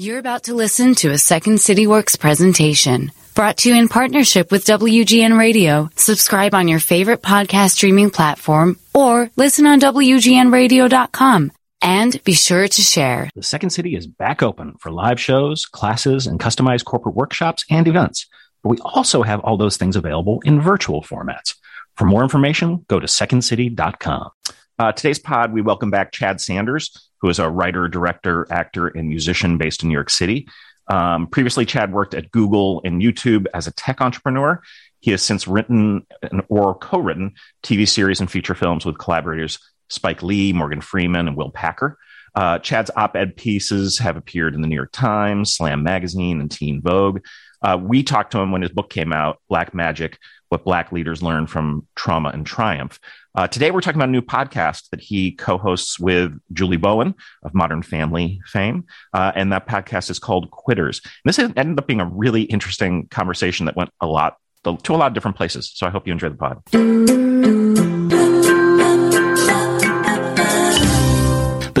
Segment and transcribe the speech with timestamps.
[0.00, 4.50] You're about to listen to a Second City Works presentation brought to you in partnership
[4.50, 5.90] with WGN Radio.
[5.94, 11.52] Subscribe on your favorite podcast streaming platform or listen on WGNradio.com.
[11.82, 13.28] And be sure to share.
[13.34, 17.86] The Second City is back open for live shows, classes, and customized corporate workshops and
[17.86, 18.26] events.
[18.62, 21.56] But we also have all those things available in virtual formats.
[21.96, 24.30] For more information, go to secondcity.com.
[24.78, 29.08] Uh, today's pod, we welcome back Chad Sanders who is a writer, director, actor, and
[29.08, 30.48] musician based in New York City.
[30.88, 34.60] Um, previously, Chad worked at Google and YouTube as a tech entrepreneur.
[35.00, 36.06] He has since written
[36.48, 41.36] or co written TV series and feature films with collaborators Spike Lee, Morgan Freeman, and
[41.36, 41.98] Will Packer.
[42.34, 46.50] Uh, Chad's op ed pieces have appeared in the New York Times, Slam Magazine, and
[46.50, 47.20] Teen Vogue.
[47.62, 51.22] Uh, we talked to him when his book came out, Black Magic What Black Leaders
[51.22, 52.98] Learn from Trauma and Triumph.
[53.34, 57.14] Uh, today, we're talking about a new podcast that he co hosts with Julie Bowen
[57.42, 58.84] of Modern Family fame.
[59.14, 61.00] Uh, and that podcast is called Quitters.
[61.04, 64.96] And this ended up being a really interesting conversation that went a lot to a
[64.96, 65.70] lot of different places.
[65.74, 67.29] So I hope you enjoy the pod.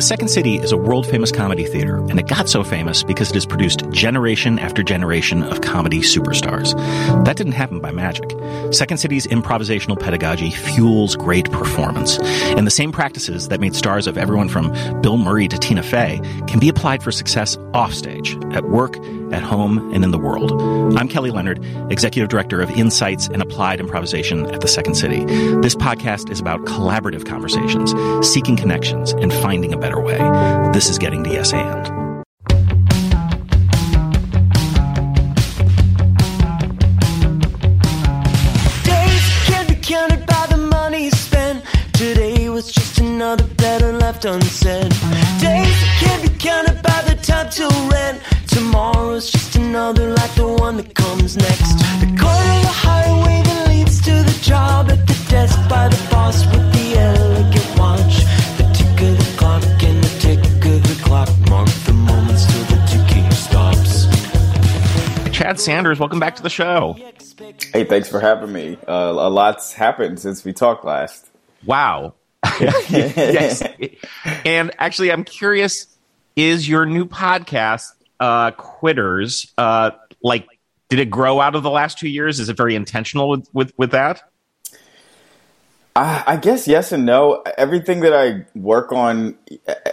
[0.00, 3.28] The Second City is a world famous comedy theater, and it got so famous because
[3.28, 6.74] it has produced generation after generation of comedy superstars.
[7.26, 8.30] That didn't happen by magic.
[8.72, 14.16] Second City's improvisational pedagogy fuels great performance, and the same practices that made stars of
[14.16, 18.96] everyone from Bill Murray to Tina Fey can be applied for success offstage, at work,
[19.32, 20.50] at home, and in the world.
[20.98, 21.62] I'm Kelly Leonard,
[21.92, 25.26] Executive Director of Insights and Applied Improvisation at the Second City.
[25.60, 27.94] This podcast is about collaborative conversations,
[28.26, 30.18] seeking connections, and finding a better way.
[30.72, 31.84] This is Getting to Yes And.
[38.84, 41.64] Days can be counted by the money spent.
[41.94, 43.44] Today was just another
[65.60, 66.96] Sanders, welcome back to the show.
[67.72, 68.78] Hey, thanks for having me.
[68.88, 71.30] Uh, a lot's happened since we talked last.
[71.64, 72.14] Wow.
[72.60, 73.62] yes.
[74.44, 75.86] And actually, I'm curious
[76.34, 79.90] is your new podcast uh, quitters uh,
[80.22, 80.46] like
[80.88, 83.72] did it grow out of the last two years is it very intentional with with,
[83.76, 84.22] with that
[85.96, 87.42] I, I guess yes and no.
[87.58, 89.36] Everything that I work on,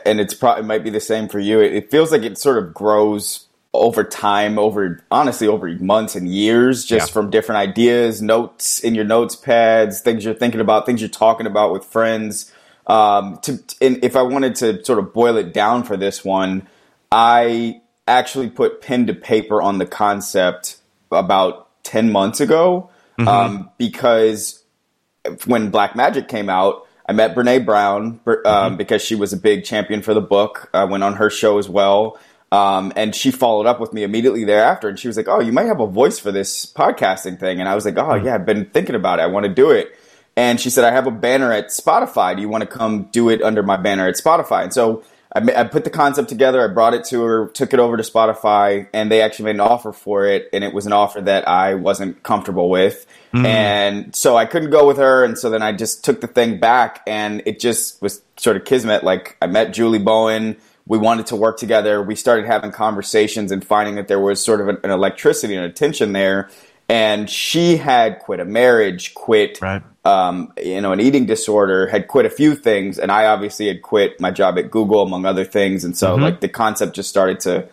[0.05, 1.59] and it's probably it might be the same for you.
[1.59, 3.46] It, it feels like it sort of grows
[3.77, 7.13] over time, over honestly over months and years, just yeah.
[7.13, 11.47] from different ideas, notes in your notes pads, things you're thinking about, things you're talking
[11.47, 12.51] about with friends.
[12.87, 16.67] Um, to, and if I wanted to sort of boil it down for this one,
[17.11, 20.77] I actually put pen to paper on the concept
[21.11, 23.27] about 10 months ago mm-hmm.
[23.27, 24.63] um, because
[25.45, 28.75] when Black Magic came out, I met Brene Brown um, mm-hmm.
[28.75, 30.69] because she was a big champion for the book.
[30.73, 32.19] I went on her show as well.
[32.51, 35.51] Um, and she followed up with me immediately thereafter and she was like, Oh, you
[35.51, 37.59] might have a voice for this podcasting thing.
[37.59, 38.25] And I was like, Oh, mm-hmm.
[38.25, 39.23] yeah, I've been thinking about it.
[39.23, 39.93] I want to do it.
[40.37, 42.35] And she said, I have a banner at Spotify.
[42.35, 44.63] Do you want to come do it under my banner at Spotify?
[44.63, 45.03] And so
[45.33, 46.63] I, I, put the concept together.
[46.63, 49.61] I brought it to her, took it over to Spotify, and they actually made an
[49.61, 50.47] offer for it.
[50.53, 53.07] And it was an offer that I wasn't comfortable with.
[53.33, 53.45] Mm.
[53.45, 55.25] And so I couldn't go with her.
[55.25, 58.63] And so then I just took the thing back, and it just was sort of
[58.63, 59.03] kismet.
[59.03, 60.57] Like I met Julie Bowen.
[60.87, 62.01] We wanted to work together.
[62.01, 65.65] We started having conversations and finding that there was sort of an, an electricity and
[65.65, 66.49] a tension there.
[66.89, 72.07] And she had quit a marriage, quit right um, you know, an eating disorder, had
[72.07, 75.43] quit a few things, and I obviously had quit my job at Google, among other
[75.43, 75.83] things.
[75.83, 76.23] And so, mm-hmm.
[76.23, 77.67] like, the concept just started to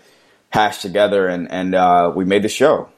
[0.50, 2.88] hash together, and and uh, we made the show.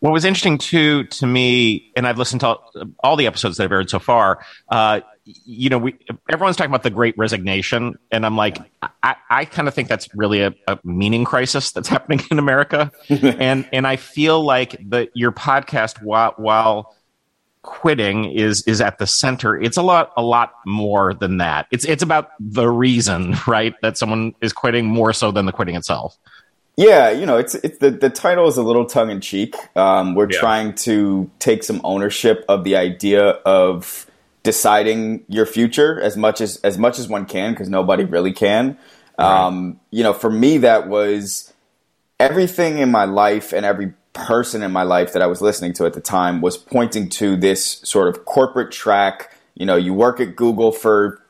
[0.00, 2.58] What was interesting too to me, and I've listened to
[3.02, 4.44] all the episodes that I've heard so far.
[4.68, 5.96] Uh, you know, we
[6.30, 8.58] everyone's talking about the Great Resignation, and I'm like,
[9.02, 12.92] I, I kind of think that's really a, a, meaning crisis that's happening in America,
[13.08, 16.96] and and I feel like that your podcast, while while
[17.62, 19.60] quitting is is at the center.
[19.60, 21.66] It's a lot a lot more than that.
[21.72, 25.74] It's it's about the reason right that someone is quitting more so than the quitting
[25.74, 26.16] itself.
[26.76, 29.56] Yeah you know it's it's the, the title is a little tongue-in-cheek.
[29.76, 30.38] Um, we're yeah.
[30.38, 34.06] trying to take some ownership of the idea of
[34.46, 38.78] deciding your future as much as as much as one can because nobody really can
[39.18, 39.46] right.
[39.46, 41.52] um, you know for me that was
[42.20, 45.84] everything in my life and every person in my life that I was listening to
[45.86, 49.36] at the time was pointing to this sort of corporate track.
[49.54, 51.20] You know, you work at Google for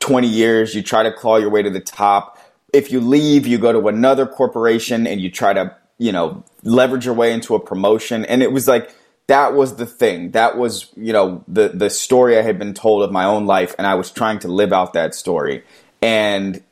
[0.00, 2.38] 20 years, you try to claw your way to the top.
[2.72, 7.04] if you leave, you go to another corporation and you try to, you know, leverage
[7.04, 8.24] your way into a promotion.
[8.24, 8.92] And it was like,
[9.26, 10.32] that was the thing.
[10.32, 13.74] That was, you know, the, the story I had been told of my own life.
[13.78, 15.64] And I was trying to live out that story.
[16.02, 16.62] And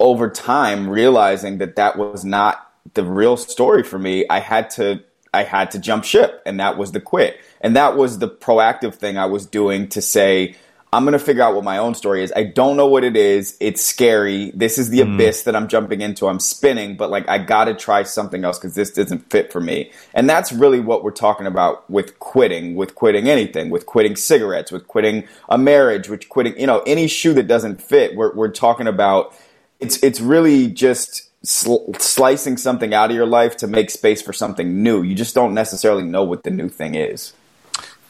[0.00, 5.04] over time, realizing that that was not the real story for me, I had to,
[5.32, 7.38] I had to jump ship and that was the quit.
[7.60, 10.56] And that was the proactive thing I was doing to say,
[10.94, 12.30] I'm going to figure out what my own story is.
[12.36, 13.56] I don't know what it is.
[13.60, 14.50] It's scary.
[14.54, 15.14] This is the mm.
[15.14, 16.28] abyss that I'm jumping into.
[16.28, 19.58] I'm spinning, but like I got to try something else because this doesn't fit for
[19.58, 19.90] me.
[20.12, 24.70] And that's really what we're talking about with quitting, with quitting anything, with quitting cigarettes,
[24.70, 28.14] with quitting a marriage, with quitting, you know, any shoe that doesn't fit.
[28.14, 29.34] We're, we're talking about
[29.80, 34.34] it's, it's really just sl- slicing something out of your life to make space for
[34.34, 35.02] something new.
[35.02, 37.32] You just don't necessarily know what the new thing is.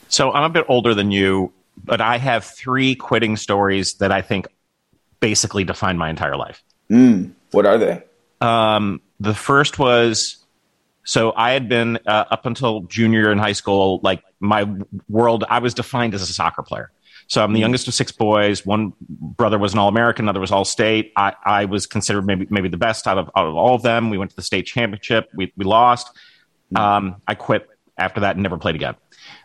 [0.09, 4.21] So I'm a bit older than you but I have three quitting stories that I
[4.21, 4.47] think
[5.19, 6.63] basically define my entire life.
[6.89, 8.03] Mm, what are they?
[8.41, 10.43] Um, the first was
[11.05, 14.65] so I had been uh, up until junior year in high school, like my
[15.09, 16.91] world, I was defined as a soccer player.
[17.27, 17.61] So I'm the mm.
[17.61, 18.65] youngest of six boys.
[18.65, 21.11] One brother was an All American, another was All State.
[21.15, 24.09] I, I was considered maybe maybe the best out of, out of all of them.
[24.09, 25.29] We went to the state championship.
[25.33, 26.09] We, we lost.
[26.73, 26.79] Mm.
[26.79, 28.95] Um, I quit after that and never played again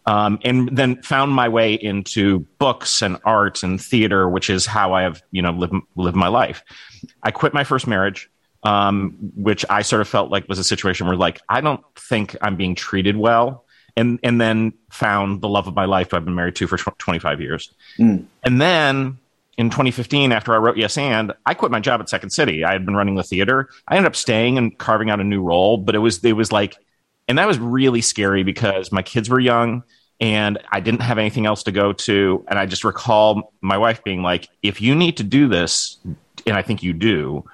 [0.08, 4.94] um, and then found my way into books and art and theater, which is how
[4.94, 6.64] I have you know lived, lived my life.
[7.22, 8.30] I quit my first marriage,
[8.62, 12.34] um, which I sort of felt like was a situation where like I don't think
[12.40, 13.66] I'm being treated well.
[13.96, 17.40] And, and then found the love of my life I've been married to for 25
[17.40, 17.74] years.
[17.98, 18.26] Mm.
[18.44, 19.18] And then
[19.56, 22.62] in 2015, after I wrote Yes and, I quit my job at Second City.
[22.62, 23.70] I had been running the theater.
[23.88, 26.52] I ended up staying and carving out a new role, but it was it was
[26.52, 26.76] like,
[27.26, 29.82] and that was really scary because my kids were young
[30.20, 32.44] and I didn't have anything else to go to.
[32.48, 35.98] And I just recall my wife being like, if you need to do this,
[36.46, 37.44] and I think you do,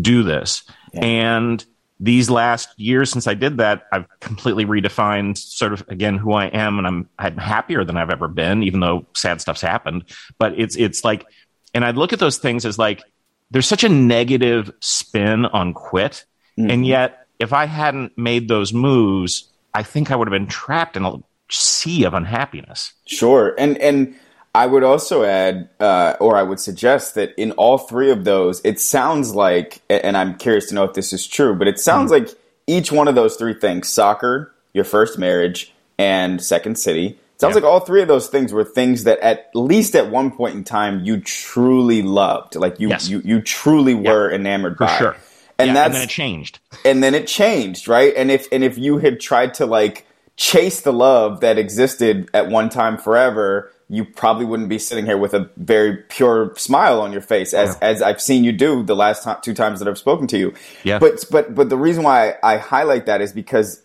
[0.00, 0.64] do this.
[0.92, 1.04] Yeah.
[1.04, 1.64] And
[2.00, 6.46] these last years since I did that, I've completely redefined sort of again who I
[6.46, 10.04] am, and I'm I'm happier than I've ever been, even though sad stuff's happened.
[10.38, 11.24] But it's it's like,
[11.72, 13.02] and I look at those things as like
[13.50, 16.24] there's such a negative spin on quit,
[16.58, 16.70] mm-hmm.
[16.70, 20.96] and yet if I hadn't made those moves, I think I would have been trapped
[20.96, 21.16] in a
[21.48, 22.92] sea of unhappiness.
[23.06, 24.14] Sure, and and
[24.54, 28.60] I would also add, uh, or I would suggest that in all three of those,
[28.64, 32.12] it sounds like, and I'm curious to know if this is true, but it sounds
[32.12, 32.20] mm.
[32.20, 32.28] like
[32.68, 37.18] each one of those three things: soccer, your first marriage, and Second City.
[37.40, 37.62] Sounds yeah.
[37.62, 40.62] like all three of those things were things that at least at one point in
[40.62, 43.08] time you truly loved, like you yes.
[43.08, 44.36] you, you truly were yeah.
[44.36, 44.98] enamored For by.
[44.98, 45.16] Sure.
[45.58, 46.58] And yeah, that's and then it changed.
[46.84, 48.12] And then it changed, right?
[48.16, 52.48] And if and if you had tried to like chase the love that existed at
[52.48, 57.12] one time forever, you probably wouldn't be sitting here with a very pure smile on
[57.12, 57.88] your face, as yeah.
[57.88, 60.54] as I've seen you do the last two times that I've spoken to you.
[60.82, 60.98] Yeah.
[60.98, 63.82] But but but the reason why I, I highlight that is because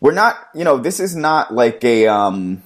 [0.00, 2.62] we're not, you know, this is not like a um,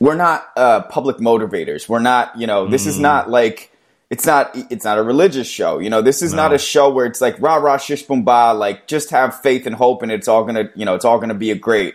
[0.00, 1.88] we're not uh, public motivators.
[1.88, 2.88] We're not, you know, this mm.
[2.88, 3.70] is not like
[4.10, 5.78] it's not it's not a religious show.
[5.78, 6.44] You know, this is no.
[6.44, 9.66] not a show where it's like rah rah shish boom ba, like just have faith
[9.66, 11.94] and hope and it's all gonna you know it's all gonna be a great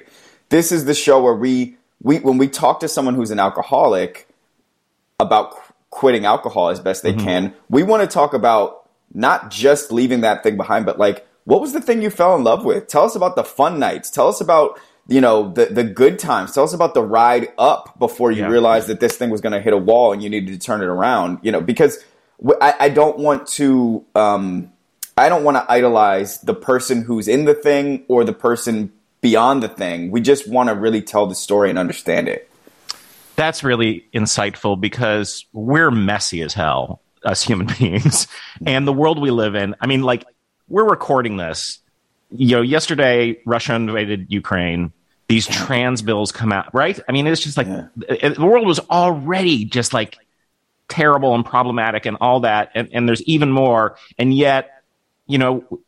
[0.53, 4.27] this is the show where we we when we talk to someone who's an alcoholic
[5.19, 7.25] about qu- quitting alcohol as best they mm-hmm.
[7.25, 11.59] can, we want to talk about not just leaving that thing behind, but like what
[11.59, 12.87] was the thing you fell in love with?
[12.87, 14.11] Tell us about the fun nights.
[14.11, 16.53] Tell us about you know the the good times.
[16.53, 18.49] Tell us about the ride up before you yeah.
[18.49, 20.81] realized that this thing was going to hit a wall and you needed to turn
[20.81, 21.39] it around.
[21.41, 21.97] You know because
[22.61, 24.71] I, I don't want to um,
[25.17, 28.93] I don't want to idolize the person who's in the thing or the person
[29.23, 30.11] beyond the thing.
[30.11, 32.47] We just want to really tell the story and understand it.
[33.35, 38.27] That's really insightful because we're messy as hell, us human beings,
[38.67, 39.75] and the world we live in.
[39.81, 40.25] I mean, like,
[40.67, 41.79] we're recording this.
[42.29, 44.91] You know, yesterday, Russia invaded Ukraine.
[45.29, 46.99] These trans bills come out, right?
[47.07, 47.87] I mean, it's just like yeah.
[48.09, 50.17] it, the world was already just like
[50.89, 52.71] terrible and problematic and all that.
[52.75, 53.95] And, and there's even more.
[54.17, 54.83] And yet,
[55.27, 55.79] you know,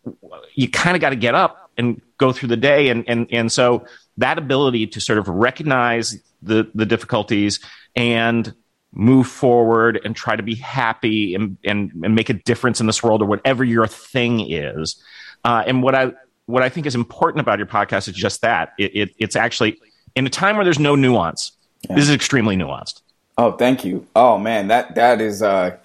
[0.54, 2.89] you kind of got to get up and go through the day.
[2.89, 3.86] And, and, and so
[4.17, 7.60] that ability to sort of recognize the, the difficulties
[7.95, 8.53] and
[8.93, 13.03] move forward and try to be happy and, and, and make a difference in this
[13.03, 15.01] world or whatever your thing is.
[15.43, 16.13] Uh, and what I,
[16.45, 19.79] what I think is important about your podcast is just that it, it it's actually
[20.15, 21.51] in a time where there's no nuance.
[21.89, 21.95] Yeah.
[21.95, 23.01] This is extremely nuanced.
[23.38, 24.07] Oh, thank you.
[24.15, 25.77] Oh man, that that is uh,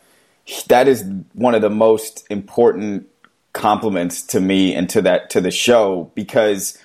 [0.68, 3.08] that is one of the most important
[3.52, 6.78] compliments to me and to that to the show because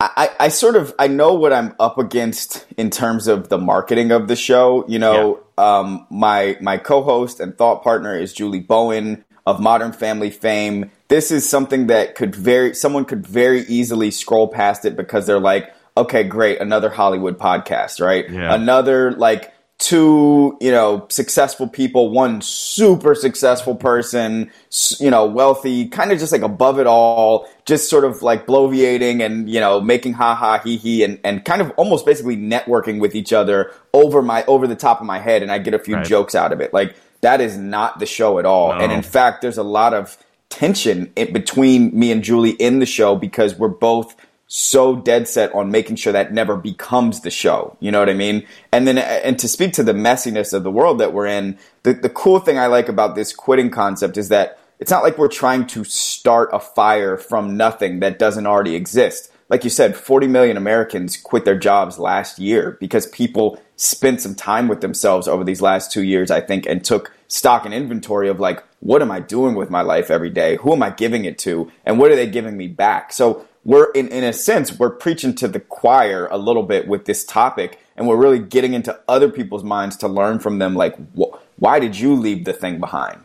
[0.00, 4.12] I, I sort of I know what I'm up against in terms of the marketing
[4.12, 4.84] of the show.
[4.88, 5.78] You know, yeah.
[5.78, 9.24] um, my my co-host and thought partner is Julie Bowen.
[9.48, 10.90] of Modern Family fame.
[11.08, 15.40] This is something that could very someone could very easily scroll past it because they're
[15.40, 18.28] like, okay, great, another Hollywood podcast, right?
[18.28, 18.54] Yeah.
[18.54, 24.50] Another like two, you know, successful people, one super successful person,
[24.98, 29.24] you know, wealthy, kind of just like above it all, just sort of like bloviating
[29.24, 32.98] and, you know, making ha ha he he and, and kind of almost basically networking
[32.98, 35.42] with each other over my, over the top of my head.
[35.42, 36.04] And I get a few Right.
[36.06, 36.74] jokes out of it.
[36.74, 38.74] Like that is not the show at all.
[38.74, 38.80] No.
[38.80, 40.18] And in fact, there's a lot of
[40.50, 44.16] tension in between me and Julie in the show because we're both
[44.48, 47.76] so dead set on making sure that never becomes the show.
[47.80, 48.46] You know what I mean?
[48.72, 51.92] And then, and to speak to the messiness of the world that we're in, the,
[51.92, 55.28] the cool thing I like about this quitting concept is that it's not like we're
[55.28, 59.30] trying to start a fire from nothing that doesn't already exist.
[59.50, 64.34] Like you said, 40 million Americans quit their jobs last year because people spent some
[64.34, 68.28] time with themselves over these last two years, I think, and took stock and inventory
[68.28, 70.56] of like, what am I doing with my life every day?
[70.56, 71.70] Who am I giving it to?
[71.84, 73.12] And what are they giving me back?
[73.12, 77.04] So we're in, in a sense, we're preaching to the choir a little bit with
[77.04, 80.96] this topic, and we're really getting into other people's minds to learn from them, like,
[81.16, 83.20] wh- why did you leave the thing behind?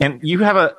[0.00, 0.74] And you have a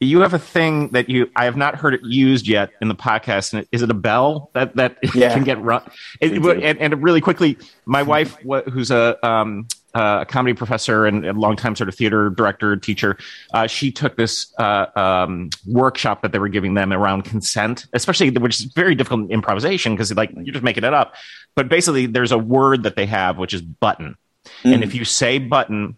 [0.00, 2.94] you have a thing that you I have not heard it used yet in the
[2.94, 3.52] podcast.
[3.52, 5.32] And is it a bell that that Yeah.
[5.34, 5.82] can get run?
[6.20, 6.32] It,
[6.62, 7.56] and, and really quickly,
[7.86, 8.36] my wife,
[8.70, 13.16] who's a um, uh, a comedy professor and a longtime sort of theater director teacher,
[13.54, 18.30] uh, she took this uh, um, workshop that they were giving them around consent, especially
[18.30, 21.14] which is very difficult improvisation because like you're just making it up.
[21.54, 24.16] But basically, there's a word that they have which is button,
[24.62, 25.96] and if you say button,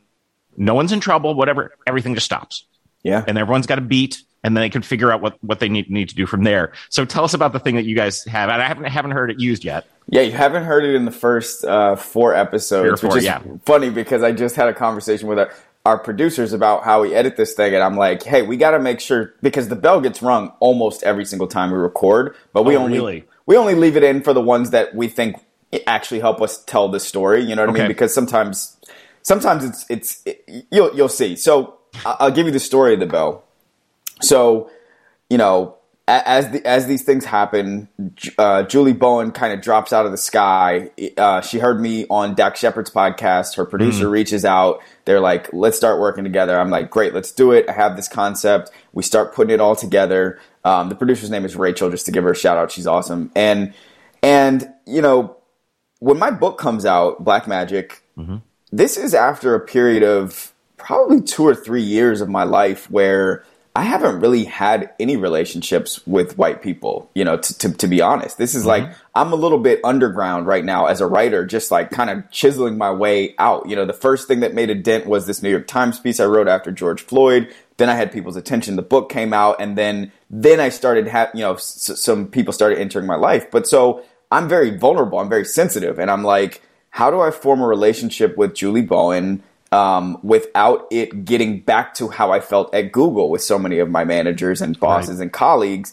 [0.57, 1.35] no one's in trouble.
[1.35, 2.65] Whatever, everything just stops
[3.03, 3.25] Yeah.
[3.27, 5.91] and everyone's got a beat and then they can figure out what, what they need,
[5.91, 6.73] need to do from there.
[6.89, 8.49] So tell us about the thing that you guys have.
[8.49, 9.87] And I haven't, haven't heard it used yet.
[10.09, 13.43] Yeah, you haven't heard it in the first uh, four episodes, four, which is yeah.
[13.65, 15.53] funny because I just had a conversation with our,
[15.87, 18.81] our producers about how we edit this thing, and I'm like, hey, we got to
[18.81, 22.77] make sure because the bell gets rung almost every single time we record, but we
[22.77, 23.25] Oh, only really?
[23.47, 25.37] we only leave it in for the ones that we think
[25.87, 27.43] actually help us tell the story.
[27.43, 27.89] You know what I mean?
[27.89, 28.77] Because sometimes
[29.23, 31.37] sometimes it's it's it, you'll you'll see.
[31.37, 33.45] So I'll give you the story of the bell.
[34.23, 34.71] So
[35.31, 35.77] you know,
[36.09, 37.89] as the, as these things happen,
[38.37, 40.91] uh, Julie Bowen kind of drops out of the sky.
[41.17, 43.57] Uh, she heard me on Dax Shepard's podcast.
[43.57, 44.83] Her producer reaches out.
[45.05, 48.09] They're like, "Let's start working together." I'm like, "Great, let's do it." I have this
[48.09, 48.71] concept.
[48.93, 50.41] We start putting it all together.
[50.65, 51.91] Um, the producer's name is Rachel.
[51.91, 53.31] Just to give her a shout out, she's awesome.
[53.37, 53.73] And
[54.23, 55.37] and you know,
[56.01, 58.03] when my book comes out, Black Magic,
[58.73, 63.45] this is after a period of probably two or three years of my life where
[63.81, 68.03] I haven't really had any relationships with white people, you know, to, to, to be
[68.03, 68.37] honest.
[68.37, 68.93] This is like, mm-hmm.
[69.15, 72.77] I'm a little bit underground right now as a writer, just like kind of chiseling
[72.77, 73.67] my way out.
[73.67, 76.21] You know, the first thing that made a dent was this New York Times piece
[76.21, 77.51] I wrote after George Floyd.
[77.79, 78.77] Then I had people's attention.
[78.77, 82.53] The book came out, and then then I started have you know s- some people
[82.53, 83.51] started entering my life.
[83.51, 85.21] But so I'm very vulnerable.
[85.21, 86.61] I'm very sensitive, and I'm like,
[86.91, 89.43] how do I form a relationship with Julie Bowen
[89.73, 93.91] um, without it getting back to how I felt at Google with so many of
[93.91, 95.93] my managers and bosses and colleagues?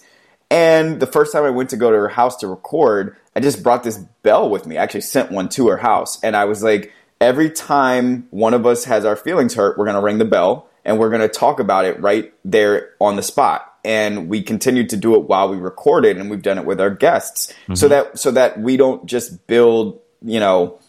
[0.50, 3.64] And the first time I went to go to her house to record, I just
[3.64, 4.78] brought this bell with me.
[4.78, 8.66] I actually sent one to her house, and I was like, every time one of
[8.66, 11.28] us has our feelings hurt, we're going to ring the bell and we're going to
[11.28, 13.74] talk about it right there on the spot.
[13.84, 16.90] And we continued to do it while we recorded, and we've done it with our
[16.90, 20.80] guests, so that so that we don't just build, you know,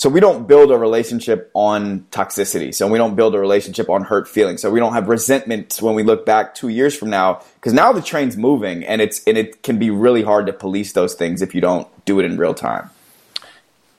[0.00, 2.74] so we don't build a relationship on toxicity.
[2.74, 4.62] So we don't build a relationship on hurt feelings.
[4.62, 7.92] So we don't have resentment when we look back two years from now, because now
[7.92, 11.42] the train's moving, and it's and it can be really hard to police those things
[11.42, 12.88] if you don't do it in real time.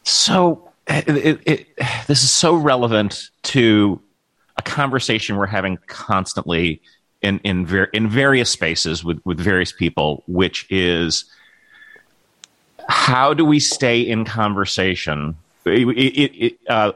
[0.02, 1.68] So it, it, it,
[2.08, 4.02] this is so relevant to
[4.58, 6.82] a conversation we're having constantly
[7.22, 11.26] in in, ver- in various spaces with with various people, which is
[12.90, 16.94] how do we stay in conversation it, it, uh,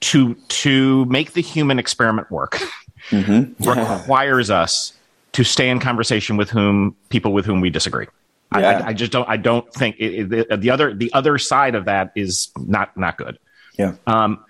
[0.00, 2.60] to to make the human experiment work
[3.12, 4.92] requires us
[5.32, 8.06] to stay in conversation with whom people with whom we disagree.
[8.52, 8.68] I, Yeah.
[8.68, 9.28] I, I just don't.
[9.28, 12.96] I don't think it, it, the, the other the other side of that is not
[12.96, 13.38] not good.
[13.78, 13.94] Yeah.
[14.06, 14.44] Um,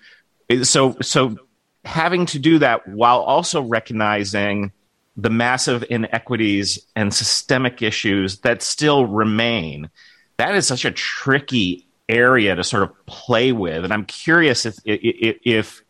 [0.63, 1.37] so so
[1.85, 4.71] having to do that while also recognizing
[5.17, 9.89] the massive inequities and systemic issues that still remain
[10.37, 14.77] that is such a tricky area to sort of play with and i'm curious if
[14.85, 15.83] if, if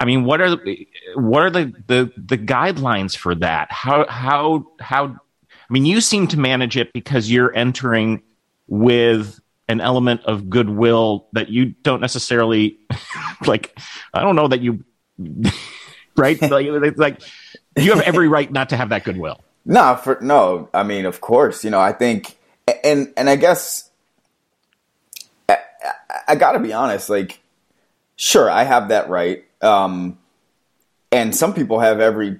[0.00, 3.70] I mean, what are the, what are the, the the guidelines for that?
[3.70, 5.08] How how how?
[5.08, 8.22] I mean, you seem to manage it because you're entering
[8.66, 9.38] with
[9.68, 12.78] an element of goodwill that you don't necessarily
[13.46, 13.78] like.
[14.14, 14.84] I don't know that you
[16.16, 16.40] right?
[16.50, 17.20] like, it's like
[17.76, 19.42] you have every right not to have that goodwill.
[19.66, 20.70] No, for no.
[20.72, 21.80] I mean, of course, you know.
[21.80, 22.38] I think,
[22.82, 23.89] and and I guess
[26.28, 27.08] I got to be honest.
[27.10, 27.40] Like,
[28.16, 30.18] sure, I have that right, um,
[31.12, 32.38] and some people have every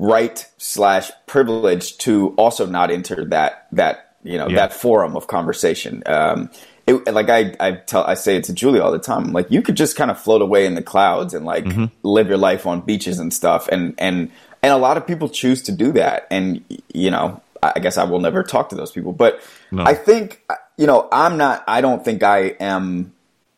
[0.00, 4.56] right slash privilege to also not enter that that you know Yeah.
[4.56, 6.02] that forum of conversation.
[6.06, 6.50] Um,
[6.86, 9.32] it, like I I tell I say it to Julie all the time.
[9.32, 11.66] Like you could just kind of float away in the clouds and like
[12.02, 13.68] live your life on beaches and stuff.
[13.68, 14.30] And and
[14.62, 16.26] and a lot of people choose to do that.
[16.30, 19.12] And you know, I I guess I will never talk to those people.
[19.12, 19.82] But No.
[19.84, 20.42] I think
[20.78, 21.64] you know I'm not.
[21.68, 23.12] I don't think I am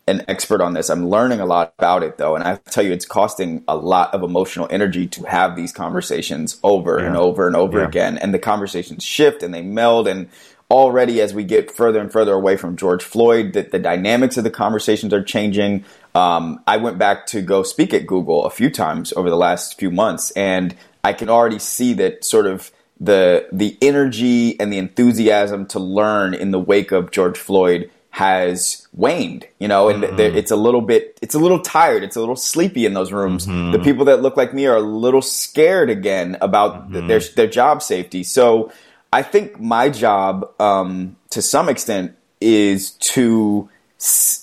[0.09, 0.91] an expert on this.
[0.91, 4.13] I'm learning a lot about it though, and I tell you, it's costing a lot
[4.13, 7.87] of emotional energy to have these conversations over and over and over Yeah.
[7.87, 8.19] again.
[8.19, 10.09] And the conversations shift and they meld.
[10.09, 10.29] And
[10.69, 14.43] already, as we get further and further away from George Floyd, that the dynamics of
[14.45, 15.85] the conversations are changing.
[16.15, 19.79] Um, I went back to go speak at Google a few times over the last
[19.79, 20.75] few months, and
[21.05, 26.35] I can already see that sort of the the energy and the enthusiasm to learn
[26.35, 30.17] in the wake of George Floyd has waned, you know, and mm-hmm.
[30.17, 33.13] th- it's a little bit, it's a little tired, it's a little sleepy in those
[33.13, 33.47] rooms.
[33.47, 33.73] Mm-hmm.
[33.73, 37.09] The people that look like me are a little scared again about th- mm-hmm.
[37.09, 38.23] their their job safety.
[38.23, 38.73] So
[39.13, 43.69] I think my job, um, to some extent, is to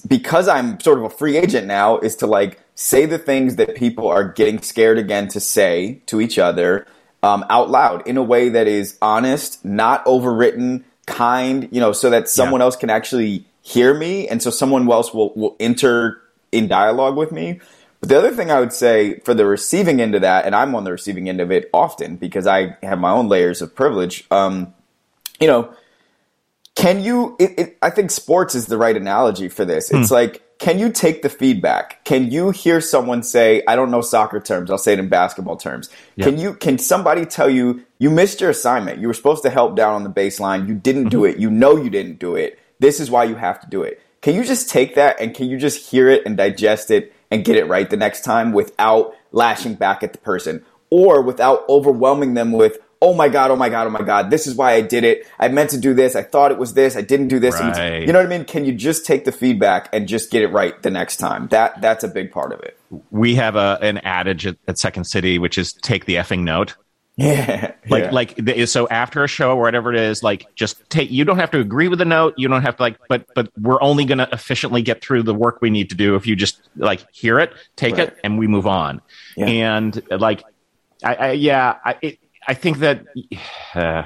[0.07, 3.75] because I'm sort of a free agent now, is to like say the things that
[3.75, 6.87] people are getting scared again to say to each other
[7.23, 12.09] um, out loud in a way that is honest, not overwritten, kind, you know, so
[12.09, 16.21] that someone else can actually hear me, and so someone else will will enter
[16.51, 17.59] in dialogue with me.
[17.99, 20.75] But the other thing I would say for the receiving end of that, and I'm
[20.75, 24.25] on the receiving end of it often because I have my own layers of privilege.
[24.29, 24.73] Um,
[25.39, 25.73] you know,
[26.75, 27.35] can you?
[27.39, 29.91] It, it, I think sports is the right analogy for this.
[29.91, 32.03] It's like, can you take the feedback?
[32.03, 34.71] Can you hear someone say, "I don't know soccer terms.
[34.71, 36.53] I'll say it in basketball terms." Can you?
[36.53, 38.99] Can somebody tell you you missed your assignment?
[38.99, 40.67] You were supposed to help down on the baseline.
[40.67, 41.37] You didn't do mm-hmm.
[41.37, 41.39] it.
[41.39, 42.59] You know you didn't do it.
[42.79, 44.01] This is why you have to do it.
[44.21, 47.45] Can you just take that and can you just hear it and digest it and
[47.45, 52.33] get it right the next time without lashing back at the person or without overwhelming
[52.33, 54.81] them with, oh my God, oh my God, oh my God, this is why I
[54.81, 55.27] did it.
[55.39, 56.15] I meant to do this.
[56.15, 56.95] I thought it was this.
[56.95, 57.59] I didn't do this.
[57.59, 58.01] Right.
[58.01, 58.45] You know what I mean?
[58.45, 61.47] Can you just take the feedback and just get it right the next time?
[61.49, 62.77] That That's a big part of it.
[63.11, 66.75] We have a an adage at, at Second City, which is take the effing note.
[67.19, 67.71] Yeah.
[67.89, 68.11] Like yeah.
[68.11, 71.09] like the, so after a show or whatever it is, like just take.
[71.09, 72.35] You don't have to agree with the note.
[72.37, 75.33] You don't have to like, but but we're only going to efficiently get through the
[75.33, 78.09] work we need to do if you just like hear it, take Right.
[78.09, 79.01] it, and we move on.
[79.35, 79.47] Yeah.
[79.47, 80.43] And like,
[81.03, 83.05] I, I yeah, I it, I think that
[83.75, 84.03] uh,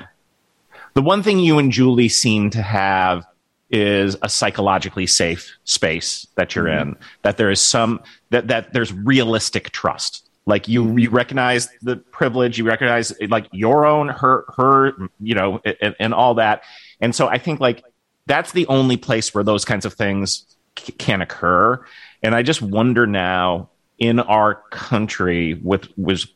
[0.93, 3.25] the one thing you and Julie seem to have
[3.69, 6.97] is a psychologically safe space that you're in.
[7.21, 10.27] That there is some that that there's realistic trust.
[10.45, 15.61] Like you, you recognize the privilege, you recognize like your own, her, her, you know,
[15.63, 16.63] and, and all that.
[16.99, 17.83] And so I think like
[18.25, 20.45] that's the only place where those kinds of things
[20.79, 21.85] c- can occur.
[22.23, 26.27] And I just wonder now in our country with was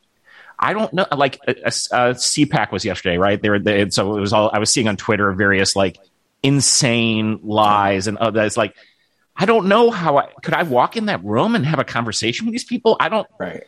[0.69, 1.06] I don't know.
[1.15, 3.41] Like a, a, a CPAC was yesterday, right?
[3.41, 5.97] They were they, so it was all I was seeing on Twitter various like
[6.43, 8.43] insane lies and uh, other.
[8.43, 8.75] It's like
[9.36, 12.45] I don't know how I could I walk in that room and have a conversation
[12.45, 12.95] with these people.
[12.99, 13.28] I don't.
[13.39, 13.63] right.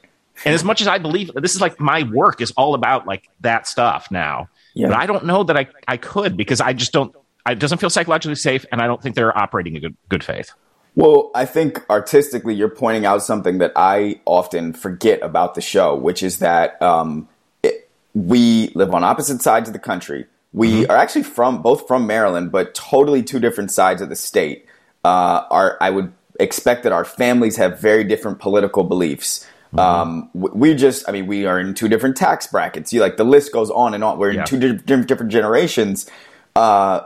[0.45, 3.27] And as much as I believe this is like my work is all about like
[3.41, 4.88] that stuff now, Yeah.
[4.89, 7.13] but I don't know that I I could because I just don't.
[7.49, 10.51] It doesn't feel psychologically safe, and I don't think they're operating in good good faith.
[10.97, 15.95] Well, I think artistically, you're pointing out something that I often forget about the show,
[15.95, 17.29] which is that um,
[17.62, 20.25] it, we live on opposite sides of the country.
[20.53, 24.65] We are actually from both from Maryland, but totally two different sides of the state.
[25.05, 29.45] Uh, our, I would expect that our families have very different political beliefs.
[29.77, 32.91] Um, we just, I mean, we are in two different tax brackets.
[32.91, 34.17] You like the list goes on and on.
[34.17, 34.45] We're in Yeah.
[34.45, 36.10] two di- different different generations.
[36.55, 37.01] Uh,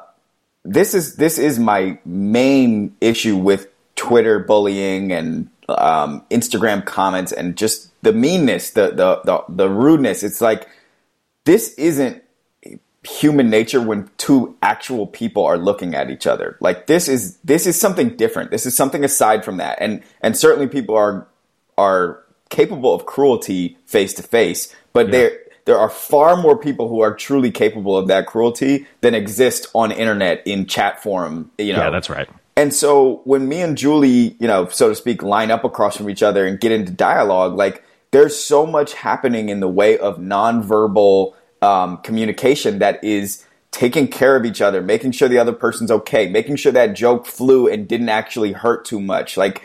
[0.64, 3.68] this is this is my main issue with
[4.02, 10.24] Twitter bullying and um, Instagram comments and just the meanness, the, the the the rudeness.
[10.24, 10.68] It's like
[11.46, 12.24] this isn't
[13.04, 16.58] human nature when two actual people are looking at each other.
[16.62, 18.50] Like this is this is something different.
[18.50, 19.78] This is something aside from that.
[19.80, 21.28] And and certainly people are
[21.78, 27.02] are capable of cruelty face to face, but there there are far more people who
[27.02, 31.84] are truly capable of that cruelty than exist on internet in chat forum, you know.
[31.84, 32.28] Yeah, that's right.
[32.56, 36.10] And so when me and Julie, you know, so to speak, line up across from
[36.10, 40.18] each other and get into dialogue, like there's so much happening in the way of
[40.18, 45.90] nonverbal um, communication that is taking care of each other, making sure the other person's
[45.90, 49.38] okay, making sure that joke flew and didn't actually hurt too much.
[49.38, 49.64] Like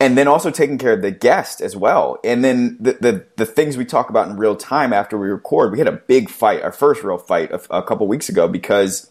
[0.00, 2.18] and then also taking care of the guest as well.
[2.22, 5.72] And then the, the, the things we talk about in real time after we record,
[5.72, 9.10] we had a big fight, our first real fight a, a couple weeks ago because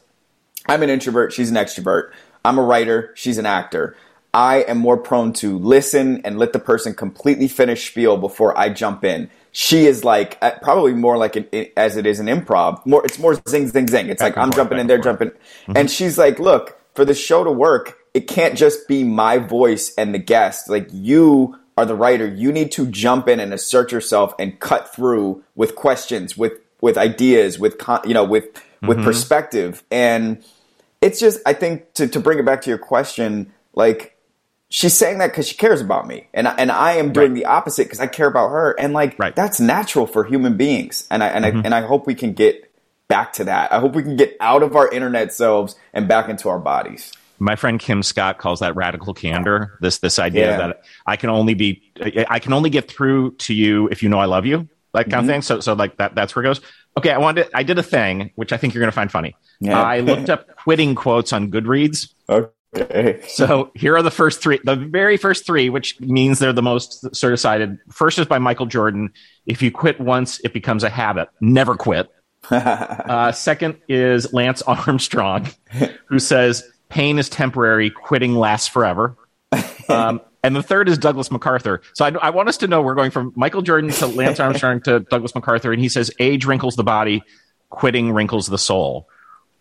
[0.68, 2.12] I'm an introvert, she's an extrovert.
[2.48, 3.96] I'm a writer, she's an actor.
[4.34, 8.70] I am more prone to listen and let the person completely finish spiel before I
[8.70, 9.30] jump in.
[9.52, 12.86] She is like uh, probably more like an, as it is an improv.
[12.86, 14.08] More, it's more zing zing zing.
[14.10, 15.74] It's like I'm jumping in, they're jumping, mm-hmm.
[15.76, 19.94] and she's like, "Look, for the show to work, it can't just be my voice
[19.96, 20.70] and the guest.
[20.70, 22.28] Like you are the writer.
[22.28, 26.98] You need to jump in and assert yourself and cut through with questions, with with
[26.98, 28.46] ideas, with con- you know, with
[28.82, 29.06] with mm-hmm.
[29.06, 29.84] perspective.
[29.90, 30.44] And
[31.02, 34.18] it's just, I think, to to bring it back to your question, like
[34.70, 37.36] she's saying that because she cares about me, and I, and I am doing right.
[37.36, 39.36] the opposite because I care about her, and like right.
[39.36, 41.58] that's natural for human beings, and I and mm-hmm.
[41.58, 42.72] I and I hope we can get
[43.08, 43.72] back to that.
[43.72, 47.14] I hope we can get out of our internet selves and back into our bodies.
[47.40, 49.78] My friend Kim Scott calls that radical candor.
[49.80, 50.58] This this idea yeah.
[50.58, 51.84] that I can only be
[52.30, 55.22] I can only get through to you if you know I love you, like kind
[55.22, 55.30] mm-hmm.
[55.30, 55.42] of thing.
[55.44, 56.62] So so like that that's where it goes.
[56.98, 59.36] Okay, I wanted I did a thing which I think you're going to find funny.
[59.60, 59.82] Yeah.
[59.82, 62.12] I looked up quitting quotes on Goodreads.
[62.28, 63.22] Okay.
[63.28, 67.16] So here are the first three, the very first three, which means they're the most
[67.16, 67.78] sort of cited.
[67.92, 69.14] First is by Michael Jordan.
[69.46, 71.30] If you quit once, it becomes a habit.
[71.40, 72.10] Never quit.
[72.52, 75.48] uh, second is Lance Armstrong,
[76.06, 79.16] who says pain is temporary, quitting lasts forever.
[79.90, 81.82] Um, and the third is Douglas MacArthur.
[81.94, 84.82] So I, I, want us to know we're going from Michael Jordan to Lance Armstrong
[84.82, 87.24] to Douglas MacArthur, and he says age wrinkles the body,
[87.70, 89.08] quitting wrinkles the soul.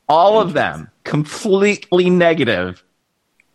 [0.09, 2.83] All of them completely negative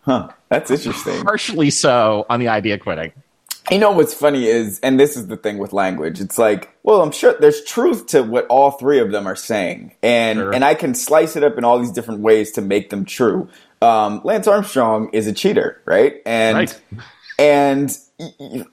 [0.01, 0.29] Huh.
[0.49, 1.23] That's interesting.
[1.23, 3.13] Partially so on the idea of quitting.
[3.69, 6.19] You know what's funny is, and this is the thing with language.
[6.19, 9.93] It's like, well, I'm sure there's truth to what all three of them are saying,
[10.01, 10.53] and sure.
[10.53, 13.47] and I can slice it up in all these different ways to make them true.
[13.81, 16.21] Um, Lance Armstrong is a cheater, right?
[16.25, 16.79] And right.
[17.39, 17.97] and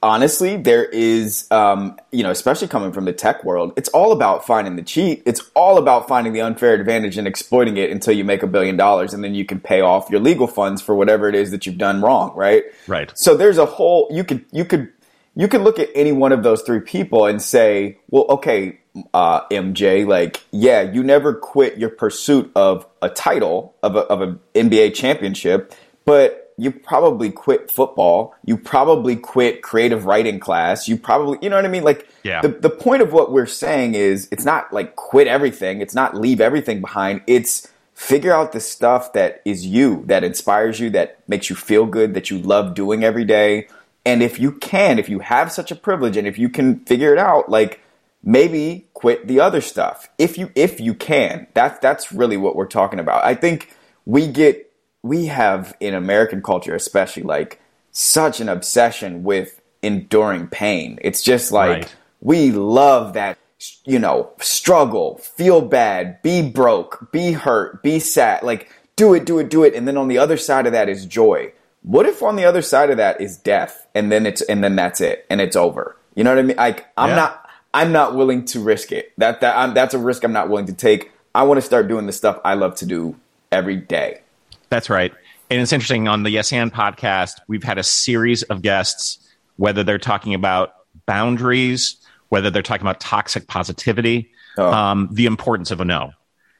[0.03, 4.45] honestly, there is, um, you know, especially coming from the tech world, it's all about
[4.45, 5.23] finding the cheat.
[5.25, 8.77] It's all about finding the unfair advantage and exploiting it until you make a billion
[8.77, 11.65] dollars, and then you can pay off your legal funds for whatever it is that
[11.65, 12.65] you've done wrong, right?
[12.87, 13.11] Right.
[13.15, 14.91] So there's a whole you could you could
[15.39, 18.77] you can look at any one of those three people and say, well, okay,
[19.13, 24.19] uh, MJ, like, yeah, you never quit your pursuit of a title of a, of
[24.21, 25.73] an NBA championship,
[26.03, 28.35] but you probably quit football.
[28.43, 30.89] You probably quit creative writing class.
[30.89, 31.85] You probably, you know what I mean?
[31.85, 32.41] Like, yeah.
[32.41, 35.79] the, the point of what we're saying is it's not like quit everything.
[35.79, 37.21] It's not leave everything behind.
[37.27, 41.85] It's figure out the stuff that is you, that inspires you, that makes you feel
[41.85, 43.67] good, that you love doing every day.
[44.09, 47.13] And if you can, if you have such a privilege and if you can figure
[47.13, 47.79] it out, like
[48.23, 50.09] maybe quit the other stuff.
[50.17, 53.23] If you, if you can, that's, that's really what we're talking about.
[53.23, 54.65] I think we get
[55.03, 60.97] we have in American culture, especially, like such an obsession with enduring pain.
[61.03, 61.95] It's just like right.
[62.19, 63.37] we love that,
[63.85, 69.37] you know, struggle, feel bad, be broke, be hurt, be sad, like do it, do
[69.37, 69.75] it, do it.
[69.75, 71.53] And then on the other side of that is joy.
[71.81, 74.75] What if on the other side of that is death and then it's, and then
[74.75, 75.95] that's it and it's over?
[76.15, 76.57] You know what I mean?
[76.57, 77.15] Like I'm yeah.
[77.15, 79.13] not, I'm not willing to risk it.
[79.17, 81.11] That, that, I'm, that's a risk I'm not willing to take.
[81.33, 83.15] I want to start doing the stuff I love to do
[83.51, 84.21] every day.
[84.69, 85.13] That's right.
[85.49, 89.17] And it's interesting on the Yes and podcast, we've had a series of guests,
[89.57, 90.73] whether they're talking about
[91.05, 91.97] boundaries,
[92.29, 94.71] whether they're talking about toxic positivity, oh.
[94.71, 96.11] um, the importance of a no.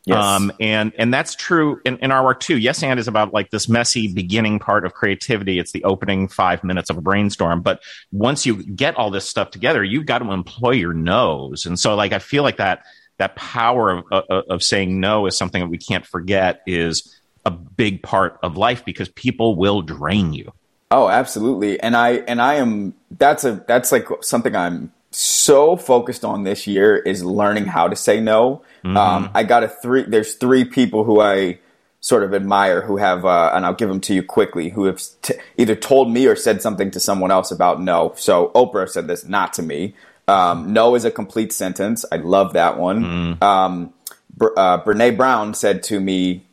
[0.05, 0.17] Yes.
[0.17, 2.57] Um, and and that's true in, in our work too.
[2.57, 5.59] Yes, and is about like this messy beginning part of creativity.
[5.59, 7.62] It's the opening five minutes of a brainstorm.
[7.62, 7.81] But
[8.12, 11.65] once you get all this stuff together, you've got to employ your nose.
[11.65, 12.85] And so, like, I feel like that
[13.17, 16.62] that power of, of, of saying no is something that we can't forget.
[16.65, 20.53] Is a big part of life because people will drain you.
[20.91, 21.79] Oh, absolutely.
[21.79, 26.67] And I and I am that's a that's like something I'm so focused on this
[26.67, 28.62] year is learning how to say no.
[28.84, 28.98] Mm-hmm.
[28.98, 30.04] Um, I got a three.
[30.04, 31.60] There's three people who I
[32.02, 35.02] sort of admire who have, uh, and I'll give them to you quickly, who have
[35.22, 38.13] t- either told me or said something to someone else about no.
[38.15, 39.95] So Oprah said this, not to me.
[40.28, 42.06] Um, no is a complete sentence.
[42.12, 43.04] I love that one.
[43.04, 43.43] Mm.
[43.43, 43.93] Um,
[44.39, 46.45] uh, Brene Brown said to me,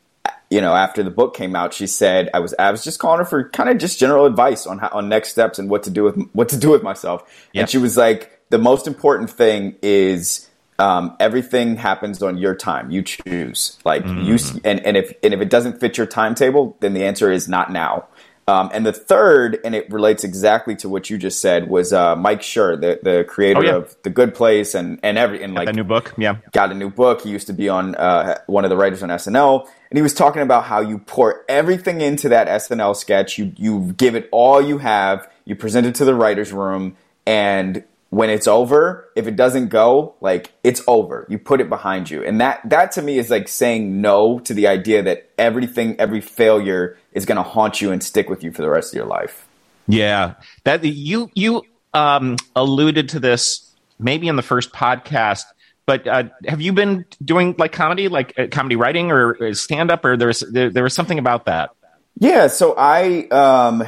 [0.50, 3.18] you know, after the book came out, she said I was I was just calling
[3.18, 5.90] her for kind of just general advice on how, on next steps and what to
[5.90, 7.22] do with what to do with myself.
[7.52, 7.62] Yep.
[7.62, 12.90] And she was like, the most important thing is um, everything happens on your time.
[12.90, 13.78] You choose.
[13.84, 14.24] Like mm.
[14.24, 17.48] you and and if and if it doesn't fit your timetable, then the answer is
[17.48, 18.06] not now.
[18.48, 22.14] Um, and the third, and it relates exactly to what you just said, was uh,
[22.14, 23.74] Mike Schur, the the creator Oh, yeah.
[23.76, 26.14] of The Good Place and and every and like that new book.
[26.16, 26.36] Yeah.
[26.52, 27.22] got a new book.
[27.22, 30.14] He used to be on uh, one of the writers on SNL, and he was
[30.14, 33.36] talking about how you pour everything into that SNL sketch.
[33.36, 35.28] You you give it all you have.
[35.44, 40.14] You present it to the writers' room, and when it's over, if it doesn't go,
[40.20, 41.26] like it's over.
[41.28, 44.54] You put it behind you, and that that to me is like saying no to
[44.54, 48.52] the idea that everything, every failure is going to haunt you and stick with you
[48.52, 49.46] for the rest of your life.
[49.88, 51.62] Yeah, that you you
[51.94, 55.44] um, alluded to this maybe in the first podcast,
[55.86, 60.04] but uh, have you been doing like comedy, like uh, comedy writing or stand up,
[60.04, 61.70] or there's there, there was something about that?
[62.18, 63.86] Yeah, so I um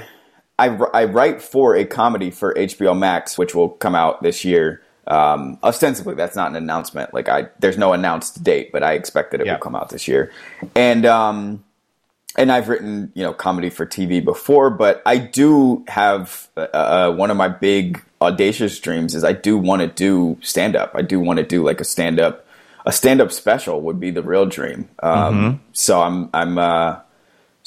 [0.59, 4.83] I, I write for a comedy for HBO Max, which will come out this year.
[5.07, 7.14] Um, ostensibly, that's not an announcement.
[7.14, 9.55] Like I, there's no announced date, but I expect that it Yeah.
[9.55, 10.31] will come out this year.
[10.75, 11.64] And um,
[12.37, 17.12] and I've written you know comedy for TV before, but I do have uh, uh,
[17.12, 20.90] one of my big audacious dreams is I do want to do stand up.
[20.94, 22.44] I do want to do like a stand up
[22.85, 24.88] a stand up special would be the real dream.
[25.03, 26.97] Um, So I'm I'm uh,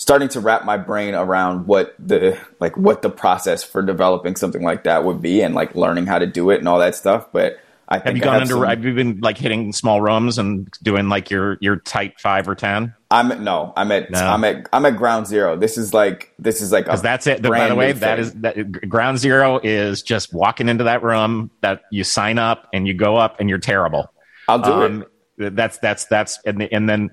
[0.02, 4.64] starting to wrap my brain around what the like what the process for developing something
[4.64, 7.28] like that would be and like learning how to do it and all that stuff.
[7.32, 8.54] But I think Have you gone have into?
[8.56, 12.48] some- Have you been like hitting small rooms and doing like your your tight five
[12.48, 12.96] or ten?
[13.12, 14.18] I'm at, no, I'm at No.
[14.26, 15.56] I'm at I'm at ground zero.
[15.56, 17.44] This is like this is like Because that's it.
[17.44, 21.82] By the way, that is that ground zero is just walking into that room that
[21.92, 24.12] you sign up and you go up and you're terrible.
[24.48, 25.06] I'll do Um,
[25.38, 25.56] it.
[25.56, 27.10] That's that's that's and and then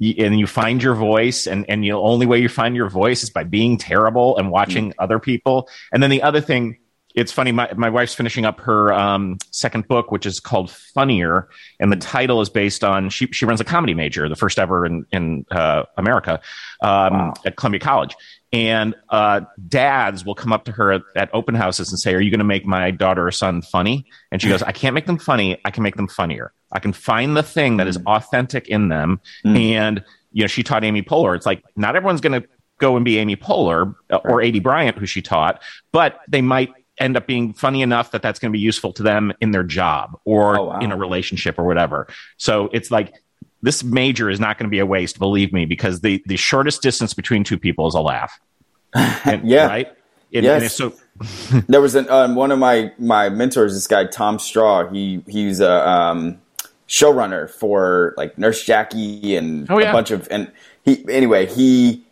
[0.00, 3.30] and you find your voice and and the only way you find your voice is
[3.30, 5.68] by being terrible and watching other people.
[5.92, 6.78] And then the other thing,
[7.14, 7.50] it's funny.
[7.50, 11.48] My my wife's finishing up her um, second book, which is called Funnier,
[11.80, 14.86] and the title is based on she she runs a comedy major, the first ever
[14.86, 16.40] in in uh, America
[16.80, 18.14] um, at Columbia College.
[18.52, 22.20] And uh, dads will come up to her at, at open houses and say, "Are
[22.20, 25.06] you going to make my daughter or son funny?" And she goes, "I can't make
[25.06, 25.58] them funny.
[25.64, 26.52] I can make them funnier.
[26.72, 30.02] I can find the thing that is authentic in them." And
[30.32, 31.34] you know, she taught Amy Poehler.
[31.36, 34.96] It's like not everyone's going to go and be Amy Poehler uh, or Aidy Bryant,
[34.98, 35.60] who she taught,
[35.92, 39.02] but they might end up being funny enough that that's going to be useful to
[39.02, 40.78] them in their job or Oh, wow.
[40.80, 42.08] in a relationship or whatever.
[42.38, 43.14] So it's like
[43.62, 46.82] this major is not going to be a waste, believe me, because the the shortest
[46.82, 48.38] distance between two people is a laugh.
[48.94, 49.66] And- Yeah.
[49.66, 49.88] right.
[50.34, 50.54] And, Yes.
[50.56, 53.74] and it's so There was an um, one of my my mentors.
[53.74, 54.88] This guy Tom Straw.
[54.90, 56.40] He he's a um,
[56.88, 59.90] showrunner for like Nurse Jackie and Oh, yeah.
[59.90, 60.50] a bunch of and
[60.84, 62.04] he anyway he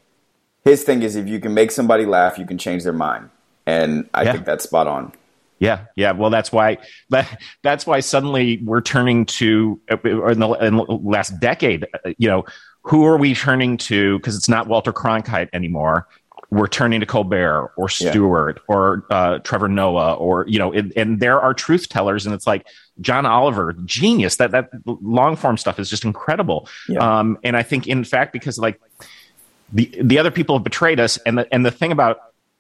[0.64, 3.30] his thing is if you can make somebody laugh, you can change their mind,
[3.66, 4.32] and I Yeah.
[4.32, 5.12] think that's spot on.
[5.58, 6.12] Yeah, yeah.
[6.12, 6.76] Well, that's why
[7.10, 11.84] that, that's why suddenly we're turning to uh, in the, in the last decade.
[12.04, 12.44] uh, You know,
[12.82, 14.18] who are we turning to?
[14.18, 16.06] Because it's not Walter Cronkite anymore.
[16.50, 18.10] We're turning to Colbert or Yeah.
[18.10, 22.34] Stewart or uh, Trevor Noah or you know, and, and there are truth tellers, and
[22.34, 22.66] it's like
[23.00, 24.36] John Oliver, genius.
[24.36, 26.68] That that long form stuff is just incredible.
[26.88, 27.00] Yeah.
[27.00, 28.80] Um, and I think, in fact, because like
[29.72, 32.18] the the other people have betrayed us, and the and the thing about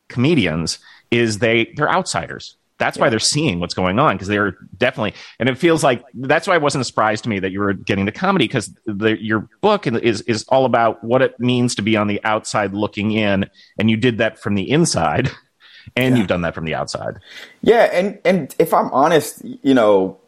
[0.08, 0.78] comedians
[1.10, 2.56] is they they're outsiders.
[2.78, 6.46] That's why they're seeing what's going on because they're definitely, and it feels like that's
[6.46, 9.48] why it wasn't a surprise to me that you were getting the comedy because your
[9.62, 13.48] book is is all about what it means to be on the outside looking in,
[13.78, 15.30] and you did that from the inside,
[15.96, 17.18] and you've done that from the outside.
[17.62, 20.18] Yeah, and and if I'm honest, you know,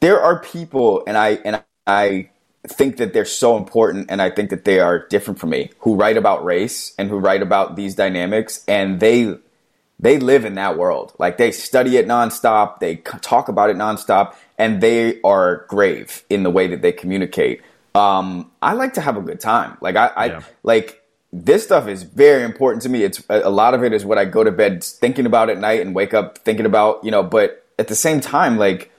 [0.00, 2.30] there are people, and I and I
[2.66, 5.94] think that they're so important, and I think that they are different from me, who
[5.94, 9.36] write about race and who write about these dynamics, and they
[10.00, 11.12] they live in that world.
[11.18, 16.42] Like they study it nonstop, they talk about it nonstop, and they are grave in
[16.42, 17.62] the way that they communicate.
[17.94, 19.78] Um, I like to have a good time.
[19.80, 20.40] Like I, I Yeah.
[20.62, 21.00] like
[21.32, 23.02] this stuff is very important to me.
[23.02, 25.58] It's a a lot of it is what I go to bed thinking about at
[25.58, 28.90] night and wake up thinking about, you know, but at the same time, like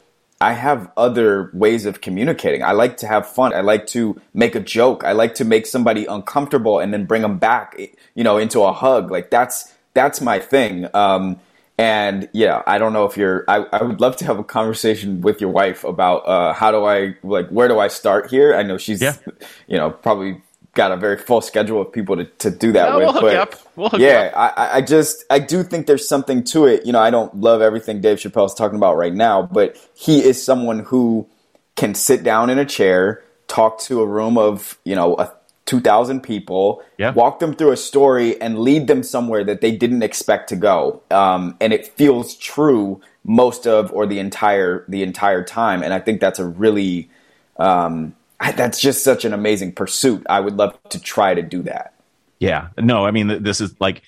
[0.41, 2.61] I have other ways of communicating.
[2.61, 3.53] I like to have fun.
[3.53, 5.03] I like to make a joke.
[5.05, 7.79] I like to make somebody uncomfortable and then bring them back,
[8.15, 9.11] you know, into a hug.
[9.11, 10.87] Like that's, that's my thing.
[10.93, 11.39] Um,
[11.77, 15.21] and yeah, I don't know if you're, I, I would love to have a conversation
[15.21, 18.53] with your wife about, uh, how do I, like, where do I start here?
[18.55, 19.15] I know she's, Yeah.
[19.67, 20.41] you know, probably
[20.73, 23.23] got a very full schedule of people to, to do that No, with.
[23.23, 23.63] we'll but.
[23.75, 26.85] We'll yeah, I- I just I do think there's something to it.
[26.85, 30.41] You know, I don't love everything Dave Chappelle's talking about right now, but he is
[30.43, 31.27] someone who
[31.75, 35.33] can sit down in a chair, talk to a room of you know a
[35.65, 37.11] two thousand people, Yeah.
[37.11, 41.01] walk them through a story, and lead them somewhere that they didn't expect to go,
[41.11, 45.81] um, and it feels true most of or the entire the entire time.
[45.83, 47.09] And I think that's a really
[47.57, 48.15] um,
[48.55, 50.25] that's just such an amazing pursuit.
[50.29, 51.93] I would love to try to do that.
[52.39, 52.67] Yeah.
[52.77, 54.03] No, I mean, this is like,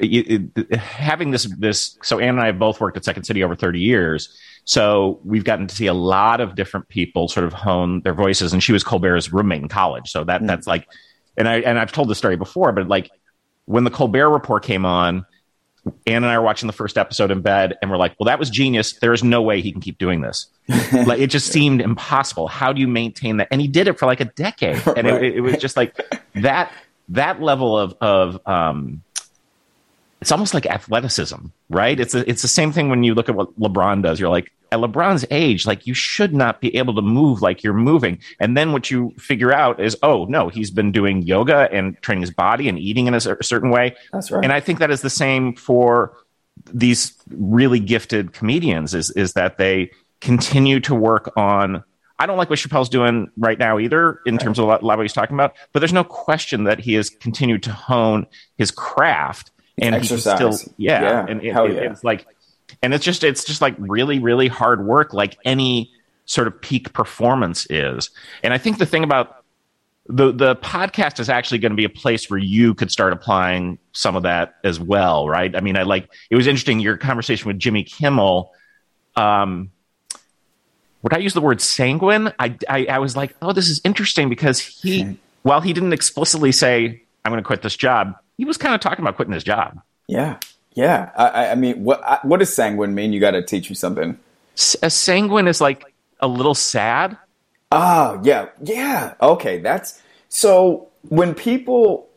[0.00, 3.42] it, it, having this this so Ann and I have both worked at Second City
[3.42, 4.38] over 30 years.
[4.64, 8.52] So we've gotten to see a lot of different people sort of hone their voices.
[8.52, 10.10] And she was Colbert's roommate in college.
[10.10, 10.46] So that mm.
[10.46, 10.86] that's like
[11.36, 13.10] and I and I've told the story before, but like
[13.64, 15.24] when the Colbert report came on,
[16.06, 18.38] Ann and I were watching the first episode in bed, and we're like, "Well, that
[18.38, 18.92] was genius.
[18.94, 20.46] There is no way he can keep doing this.
[20.92, 22.46] like, it just seemed impossible.
[22.48, 25.22] How do you maintain that?" And he did it for like a decade, and right.
[25.22, 25.98] it, it, was just like
[26.34, 26.72] that
[27.08, 29.02] that level of of um,
[30.22, 31.98] it's almost like athleticism, right?
[31.98, 34.20] It's a, it's the same thing when you look at what LeBron does.
[34.20, 37.74] You're like, at LeBron's age, like you should not be able to move like you're
[37.74, 38.20] moving.
[38.38, 42.22] And then what you figure out is, oh no, he's been doing yoga and training
[42.22, 43.96] his body and eating in a certain way.
[44.12, 44.44] That's right.
[44.44, 46.16] And I think that is the same for
[46.72, 48.94] these really gifted comedians.
[48.94, 51.82] Is is that they continue to work on.
[52.18, 54.84] I don't like what Chappelle's doing right now either, in terms of a lot of
[54.84, 55.56] what he's talking about.
[55.72, 60.38] But there's no question that he has continued to hone his craft and exercise.
[60.40, 61.26] He still, yeah, yeah.
[61.28, 61.90] and it, it, yeah.
[61.90, 62.26] it's like,
[62.82, 65.92] and it's just, it's just like really, really hard work, like any
[66.24, 68.10] sort of peak performance is.
[68.42, 69.44] And I think the thing about
[70.06, 73.78] the the podcast is actually going to be a place where you could start applying
[73.92, 75.54] some of that as well, right?
[75.54, 78.52] I mean, I like it was interesting your conversation with Jimmy Kimmel.
[79.14, 79.70] Um,
[81.02, 82.32] would I use the word sanguine?
[82.38, 86.52] I, I, I was like, oh, this is interesting because he, while he didn't explicitly
[86.52, 89.44] say, I'm going to quit this job, he was kind of talking about quitting his
[89.44, 89.80] job.
[90.08, 90.38] Yeah,
[90.74, 91.10] yeah.
[91.16, 93.12] I, I mean, what what does sanguine mean?
[93.12, 94.18] You got to teach me something.
[94.82, 97.16] A sanguine is like a little sad.
[97.70, 99.14] Oh yeah, yeah.
[99.20, 100.88] Okay, that's so.
[101.08, 102.08] When people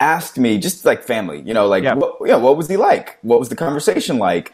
[0.00, 1.94] asked me, just like family, you know, like, yeah.
[1.94, 3.18] what, you know, what was he like?
[3.22, 4.52] What was the conversation like?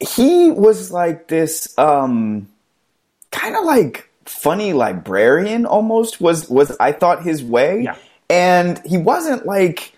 [0.00, 2.48] He was like this, um,
[3.30, 7.96] kind of like funny librarian almost was was I thought his way, yeah.
[8.28, 9.93] and he wasn't like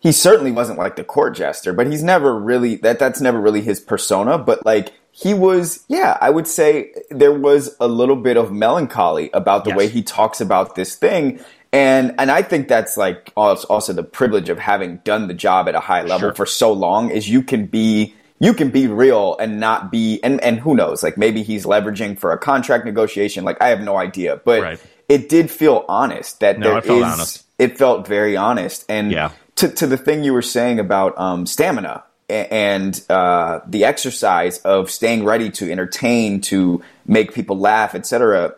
[0.00, 3.60] he certainly wasn't like the court jester, but he's never really that that's never really
[3.60, 4.38] his persona.
[4.38, 9.30] But like he was, yeah, I would say there was a little bit of melancholy
[9.34, 9.76] about the yes.
[9.76, 11.40] way he talks about this thing.
[11.72, 15.74] And and I think that's like also the privilege of having done the job at
[15.74, 16.34] a high level sure.
[16.34, 20.40] for so long is you can be you can be real and not be and
[20.40, 23.98] and who knows like maybe he's leveraging for a contract negotiation like I have no
[23.98, 24.80] idea but right.
[25.08, 27.44] it did feel honest that no, there is honest.
[27.58, 31.46] it felt very honest and yeah to, to the thing you were saying about um,
[31.46, 38.54] stamina and uh, the exercise of staying ready to entertain, to make people laugh, etc.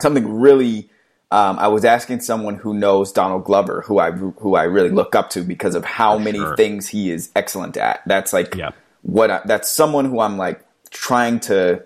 [0.00, 0.90] Something really.
[1.30, 5.14] Um, I was asking someone who knows Donald Glover, who I who I really look
[5.14, 6.56] up to because of how many sure.
[6.56, 8.02] things he is excellent at.
[8.06, 8.70] That's like yeah.
[9.02, 11.84] what I, that's someone who I'm like trying to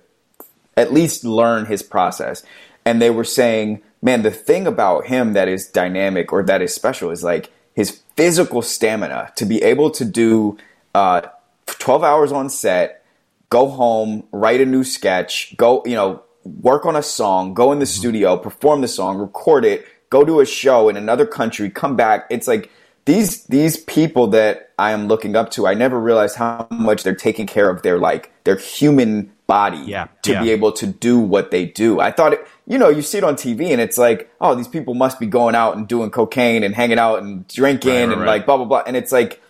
[0.76, 2.42] at least learn his process.
[2.84, 6.74] And they were saying, man, the thing about him that is dynamic or that is
[6.74, 10.58] special is like his physical stamina to be able to do
[10.92, 11.20] uh,
[11.66, 13.04] 12 hours on set,
[13.48, 17.78] go home, write a new sketch, go, you know, work on a song, go in
[17.78, 18.00] the mm-hmm.
[18.00, 22.26] studio, perform the song, record it, go to a show in another country, come back.
[22.28, 22.72] It's like
[23.04, 27.14] these these people that I am looking up to, I never realized how much they're
[27.14, 30.42] taking care of their like their human body yeah, to yeah.
[30.42, 32.00] be able to do what they do.
[32.00, 34.68] I thought it, you know, you see it on TV and it's like, oh, these
[34.68, 38.12] people must be going out and doing cocaine and hanging out and drinking right, right,
[38.12, 38.26] and right.
[38.26, 38.82] like blah blah blah.
[38.86, 39.40] And it's like,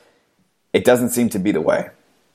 [0.72, 1.90] it doesn't seem to be the way.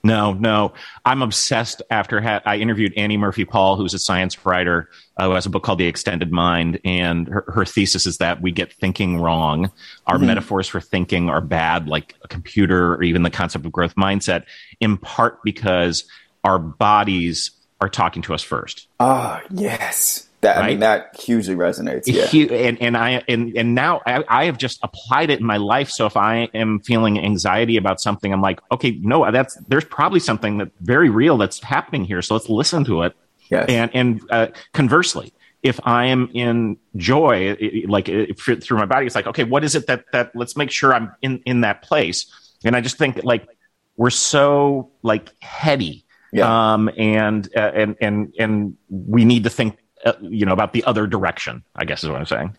[0.06, 0.74] No, no.
[1.06, 5.36] I'm obsessed after ha- I interviewed Annie Murphy Paul, who's a science writer uh, who
[5.36, 6.82] has a book called The Extended Mind.
[6.84, 9.72] And her, her thesis is that we get thinking wrong.
[10.06, 10.26] Our mm-hmm.
[10.26, 14.44] metaphors for thinking are bad, like a computer or even the concept of growth mindset,
[14.82, 16.04] in part because
[16.44, 18.88] our bodies are talking to us first.
[19.00, 20.28] Ah, yes.
[20.44, 20.66] That, right?
[20.66, 22.04] I mean, that hugely resonates.
[22.06, 22.56] Yeah.
[22.56, 25.90] And, and I, and, and now I, I, have just applied it in my life.
[25.90, 30.20] So if I am feeling anxiety about something, I'm like, okay, no, that's, there's probably
[30.20, 32.22] something that very real that's happening here.
[32.22, 33.16] So let's listen to it.
[33.50, 33.68] Yes.
[33.70, 37.56] And, and, uh, conversely, if I am in joy,
[37.88, 40.94] like through my body, it's like, okay, what is it that, that let's make sure
[40.94, 42.26] I'm in, in that place.
[42.66, 43.48] And I just think like
[43.96, 46.06] we're so like heady.
[46.34, 46.74] Yeah.
[46.74, 50.84] Um, and, uh, and, and, and we need to think uh, you know, about the
[50.84, 51.64] other direction.
[51.76, 52.58] I guess is what I'm saying.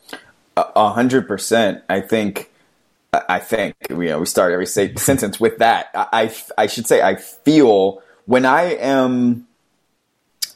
[0.57, 1.83] A hundred percent.
[1.89, 2.51] I think.
[3.29, 5.89] I think you know we start every say, sentence with that.
[5.95, 9.47] I, I, I should say I feel when I am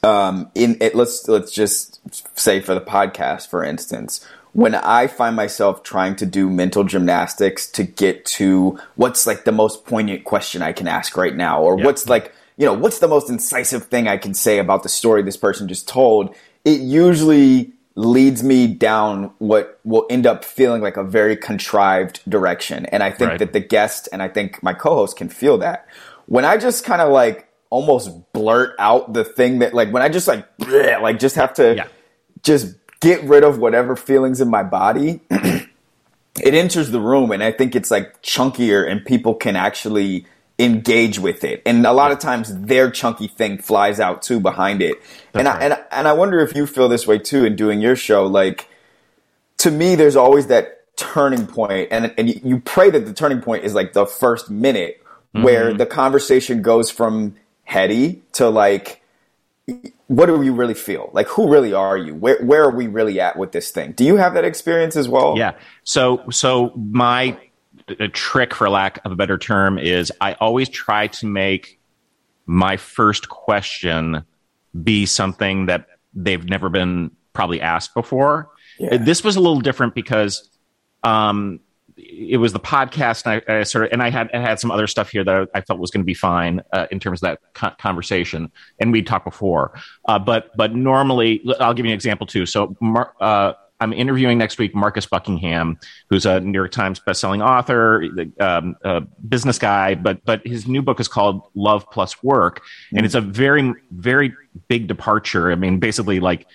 [0.03, 0.95] um, in it.
[0.95, 2.01] Let's let's just
[2.37, 7.69] say for the podcast, for instance, when I find myself trying to do mental gymnastics
[7.71, 11.77] to get to what's like the most poignant question I can ask right now, or
[11.77, 11.85] yep.
[11.85, 15.21] what's like you know what's the most incisive thing I can say about the story
[15.21, 16.35] this person just told
[16.65, 22.85] it usually leads me down what will end up feeling like a very contrived direction.
[22.87, 23.39] And I think Right.
[23.39, 25.85] that the guest and I think my co-host can feel that.
[26.27, 30.09] When I just kind of like almost blurt out the thing that like when I
[30.09, 31.87] just like bleh, like just have to Yeah.
[32.43, 37.51] just get rid of whatever feelings in my body, it enters the room and I
[37.51, 40.25] think it's like chunkier and people can actually
[40.59, 41.61] engage with it.
[41.65, 45.01] And a lot of times their chunky thing flies out too behind it.
[45.33, 45.63] and I, right.
[45.63, 48.67] and and I wonder if you feel this way too in doing your show like
[49.57, 53.41] to me there's always that turning point and and you, you pray that the turning
[53.41, 55.01] point is like the first minute
[55.31, 55.77] where mm-hmm.
[55.77, 59.01] the conversation goes from heady to like
[60.07, 61.11] what do you really feel?
[61.13, 62.15] Like who really are you?
[62.15, 63.91] Where where are we really at with this thing?
[63.91, 65.37] Do you have that experience as well?
[65.37, 65.53] Yeah.
[65.83, 67.37] So so my
[67.99, 71.79] a trick, for lack of a better term, is I always try to make
[72.45, 74.23] my first question
[74.83, 78.49] be something that they've never been probably asked before.
[78.79, 78.97] Yeah.
[78.97, 80.49] This was a little different because
[81.03, 81.59] um,
[81.97, 84.71] it was the podcast, and I, I sort of and I had I had some
[84.71, 87.21] other stuff here that I, I felt was going to be fine uh, in terms
[87.21, 89.73] of that co- conversation, and we talked before.
[90.05, 92.45] Uh, but but normally, I'll give you an example too.
[92.45, 92.75] So.
[93.19, 98.03] Uh, I'm interviewing next week Marcus Buckingham, who's a New York Times bestselling author,
[98.39, 102.61] um, a business guy, but but his new book is called Love Plus Work,
[102.95, 104.33] and it's a very very
[104.67, 105.51] big departure.
[105.51, 106.47] I mean, basically like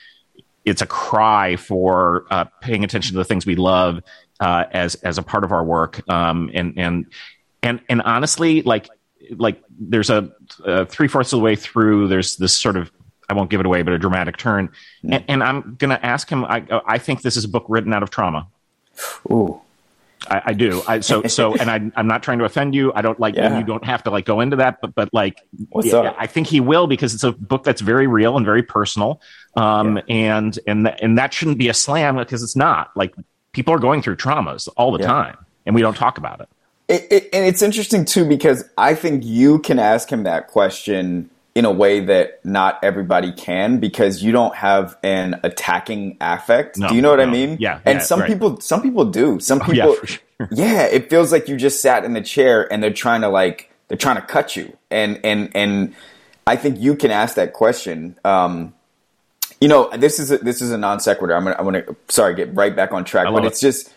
[0.65, 4.01] it's a cry for uh, paying attention to the things we love
[4.41, 7.07] uh, as as a part of our work, um, and and
[7.63, 8.89] and and honestly, like
[9.37, 10.31] like there's a,
[10.65, 12.91] a three fourths of the way through, there's this sort of
[13.29, 14.71] I won't give it away, but a dramatic turn,
[15.03, 16.45] and, and I'm going to ask him.
[16.45, 18.49] I I think this is a book written out of trauma.
[19.31, 19.61] Ooh.
[20.29, 20.83] I, I do.
[20.87, 22.93] I, so so, and I, I'm not trying to offend you.
[22.95, 23.35] I don't like.
[23.35, 23.59] Yeah.
[23.59, 26.17] You don't have to like go into that, but but like, What's yeah, up?
[26.19, 29.21] I think he will because it's a book that's very real and very personal,
[29.57, 32.91] um, and and th- and that shouldn't be a slam because it's not.
[32.97, 33.15] Like
[33.53, 35.07] people are going through traumas all the Yeah.
[35.09, 36.49] time, and we don't talk about it.
[36.87, 41.31] It, it, and it's interesting too because I think you can ask him that question
[41.55, 46.79] in a way that not everybody can because you don't have an attacking affect.
[46.79, 47.57] No, do you know what I mean?
[47.61, 48.29] Yeah, And yeah, some right.
[48.29, 49.39] people, some people do.
[49.39, 50.19] Some Oh, yeah, people, sure.
[50.51, 53.71] yeah, it feels like you just sat in the chair and they're trying to like
[53.89, 54.77] they're trying to cut you.
[54.91, 55.95] And and and
[56.47, 58.19] I think you can ask that question.
[58.25, 58.75] Um,
[59.61, 61.35] you know, this is a, this is a non sequitur.
[61.37, 63.67] I'm gonna I'm gonna sorry get right back on track, but it's it.
[63.67, 63.95] just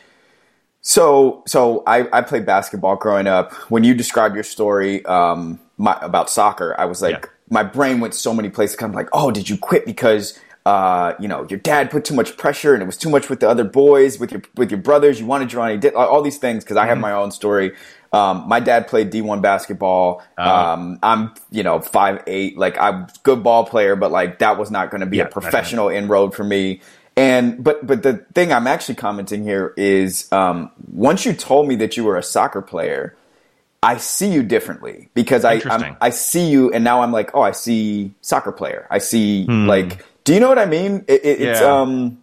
[0.82, 3.51] so so I, I played basketball growing up.
[3.72, 7.30] When you described your story um, my, about soccer, I was like, Yeah.
[7.50, 8.76] My brain went so many places.
[8.76, 12.14] Kind of like, oh, did you quit because uh, you know your dad put too
[12.16, 14.80] much pressure and it was too much with the other boys, with your with your
[14.82, 15.20] brothers.
[15.20, 16.89] You wanted your own, did all these things because I Mm-hmm.
[16.89, 17.74] have my own story.
[18.14, 20.24] Um, my dad played D1 basketball.
[20.38, 20.43] Oh.
[20.43, 22.58] Um, I'm, you know, five eight.
[22.58, 25.28] Like I'm good ball player, but like that was not going to be Yeah, a
[25.30, 26.82] professional inroad for me.
[27.18, 31.76] And but but the thing I'm actually commenting here is um, once you told me
[31.78, 33.16] that you were a soccer player,
[33.88, 37.41] I see you differently because I I'm, I see you and now I'm like oh
[37.41, 39.65] I see soccer player I see Hmm.
[39.67, 41.81] like do you know what I mean it, it, it's Yeah.
[41.81, 42.21] um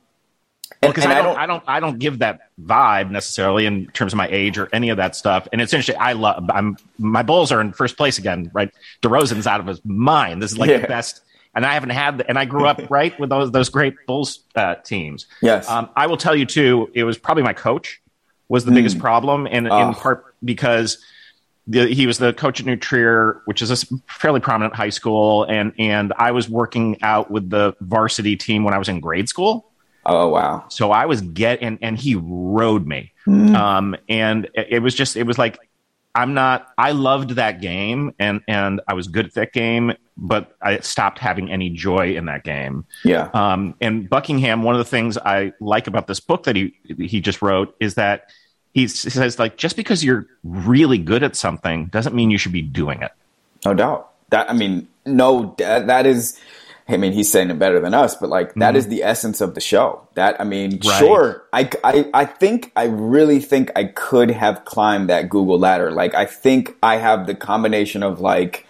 [0.82, 4.12] and, because and I, don't, I don't, I don't give that vibe necessarily in terms
[4.12, 5.48] of my age or any of that stuff.
[5.50, 5.96] And it's interesting.
[5.98, 6.44] I love.
[6.50, 8.50] I'm my Bulls are in first place again.
[8.52, 10.42] Right, DeRozan's out of his mind.
[10.42, 10.78] This is like Yeah.
[10.78, 11.22] the best.
[11.54, 12.18] And I haven't had.
[12.18, 15.26] The, and I grew up right with those those great Bulls uh, teams.
[15.40, 15.70] Yes.
[15.70, 16.90] Um, I will tell you too.
[16.92, 18.02] It was probably my coach
[18.50, 19.88] was the biggest problem, and Oh.
[19.88, 20.98] in part because.
[21.66, 25.44] The, he was the coach at New Trier, which is a fairly prominent high school,
[25.44, 29.28] and and I was working out with the varsity team when I was in grade
[29.28, 29.70] school
[30.06, 33.56] oh wow so I was get and and he rode me, Hmm.
[33.56, 35.58] um, and it, it was just it was like
[36.14, 36.68] I'm not.
[36.78, 41.18] I loved that game and and I was good at that game, but I stopped
[41.18, 42.84] having any joy in that game.
[43.02, 46.74] yeah Um, and Buckingham, one of the things I like about this book that he
[46.98, 48.30] he just wrote is that
[48.74, 52.62] he says like just because you're really good at something doesn't mean you should be
[52.62, 53.12] doing it.
[53.64, 56.38] no doubt that I mean no that, that is
[56.86, 59.54] I mean he's saying it better than us but like that is the essence of
[59.54, 60.88] the show that I mean Mm-hmm.
[60.88, 60.98] Right.
[60.98, 65.90] sure I, I I think I really think I could have climbed that Google ladder
[65.90, 68.66] like I think I have the combination of like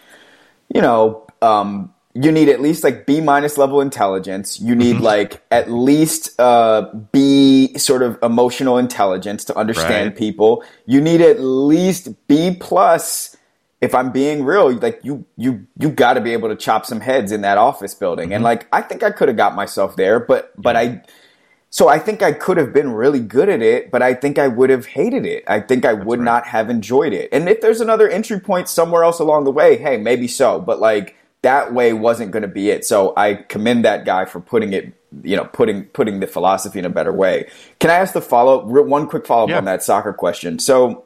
[0.75, 4.61] you know, um, you need at least like B minus level intelligence.
[4.61, 5.05] You need Mm-hmm.
[5.05, 10.17] like at least uh, B sort of emotional intelligence to understand Right.
[10.17, 10.62] people.
[10.87, 13.37] You need at least B plus.
[13.81, 17.01] If I'm being real, like you, you, you got to be able to chop some
[17.01, 18.27] heads in that office building.
[18.27, 18.35] Mm-hmm.
[18.37, 21.03] And like, I think I could have got myself there, but, but I,
[21.69, 24.49] so I think I could have been really good at it, but I think I
[24.49, 25.45] would have hated it.
[25.49, 26.25] I think I would right.
[26.25, 27.29] not have enjoyed it.
[27.31, 30.61] And if there's another entry point somewhere else along the way, hey, maybe so.
[30.61, 32.84] But like that way wasn't going to be it.
[32.86, 34.92] So I commend that guy for putting it,
[35.22, 37.49] you know, putting putting the philosophy in a better way.
[37.80, 38.66] Can I ask the follow up?
[38.66, 39.59] One quick follow up Yeah.
[39.59, 40.59] on that soccer question.
[40.59, 41.05] So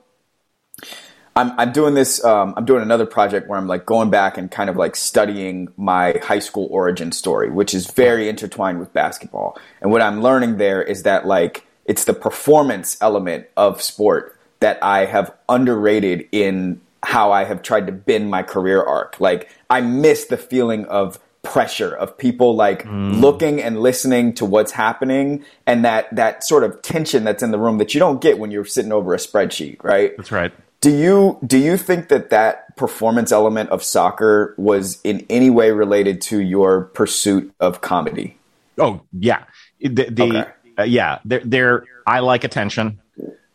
[1.34, 2.24] I'm, I'm doing this.
[2.24, 5.68] Um, I'm doing another project where I'm like going back and kind of like studying
[5.76, 9.58] my high school origin story, which is very intertwined with basketball.
[9.82, 14.82] And what I'm learning there is that like it's the performance element of sport that
[14.82, 19.20] I have underrated in how I have tried to bend my career arc.
[19.20, 24.72] Like I miss the feeling of pressure of people like looking and listening to what's
[24.72, 28.38] happening and that that sort of tension that's in the room that you don't get
[28.38, 30.16] when you're sitting over a spreadsheet, right?
[30.16, 30.52] That's right.
[30.80, 35.70] Do you do you think that that performance element of soccer was in any way
[35.70, 38.36] related to your pursuit of comedy?
[38.78, 39.44] Oh yeah,
[39.80, 40.44] the, the Okay.
[40.78, 41.18] uh, yeah.
[41.24, 43.00] They're, they're I like attention.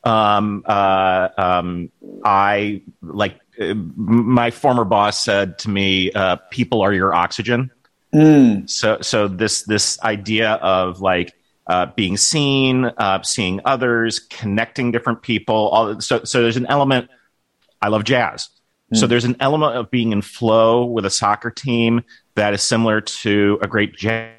[0.04, 1.90] Um, uh, um,
[2.24, 7.72] I like uh, my former boss said to me, uh, "People are your oxygen."
[8.68, 11.34] So so this this idea of like
[11.68, 15.70] uh, being seen, uh, seeing others, connecting different people.
[15.70, 17.10] All so so there's an element.
[17.82, 18.50] I love jazz.
[18.94, 22.04] So there's an element of being in flow with a soccer team
[22.36, 24.36] that is similar to a great jazz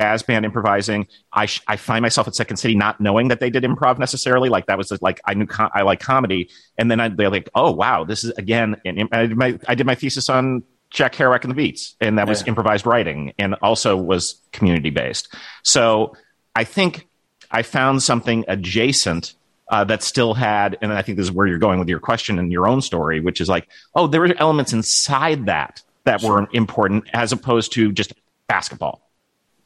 [0.00, 1.06] jazz band improvising.
[1.32, 4.48] I sh- I find myself at Second City not knowing that they did improv necessarily.
[4.48, 7.30] Like that was just, like I knew com- I like comedy, and then I, they're
[7.30, 8.80] like, oh wow, this is again.
[8.84, 12.18] And I did my I did my thesis on Jack Kerouac and the Beats, and
[12.18, 12.48] that was Yeah.
[12.48, 15.34] improvised writing, and also was community based.
[15.62, 16.16] So
[16.54, 17.08] I think
[17.50, 19.34] I found something adjacent.
[19.70, 22.38] Uh, that still had, and I think this is where you're going with your question
[22.38, 26.48] and your own story, which is like, oh, there were elements inside that that were
[26.54, 28.14] important as opposed to just
[28.46, 29.06] basketball.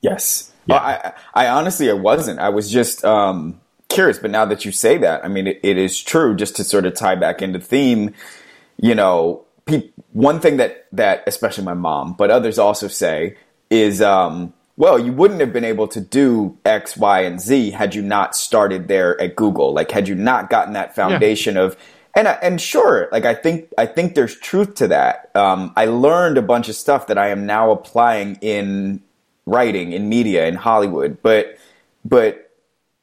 [0.03, 0.53] Yes.
[0.67, 0.75] Yeah.
[0.75, 0.83] Well,
[1.35, 2.39] I, I honestly, I wasn't.
[2.39, 4.19] I was just um, curious.
[4.19, 6.37] But now that you say that, I mean, it, it is true.
[6.37, 8.13] Just to sort of tie back into theme,
[8.77, 13.37] you know, pe- one thing that that especially my mom, but others also say
[13.71, 17.95] is, um, well, you wouldn't have been able to do X, Y, and Z had
[17.95, 19.73] you not started there at Google.
[19.73, 21.77] Like, had you not gotten that foundation of
[22.15, 25.31] and I- and sure, like I think I think there's truth to that.
[25.35, 29.03] Um, I learned a bunch of stuff that I am now applying in
[29.47, 31.19] writing, in media, in Hollywood.
[31.23, 31.59] But
[32.05, 32.51] but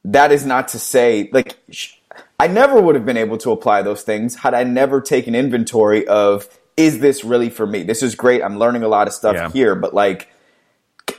[0.05, 1.93] that is not to say like sh-
[2.39, 6.07] I never would have been able to apply those things had I never taken inventory
[6.07, 7.83] of is this really for me?
[7.83, 8.41] This is great.
[8.41, 9.49] I'm learning a lot of stuff Yeah.
[9.51, 10.29] here, but like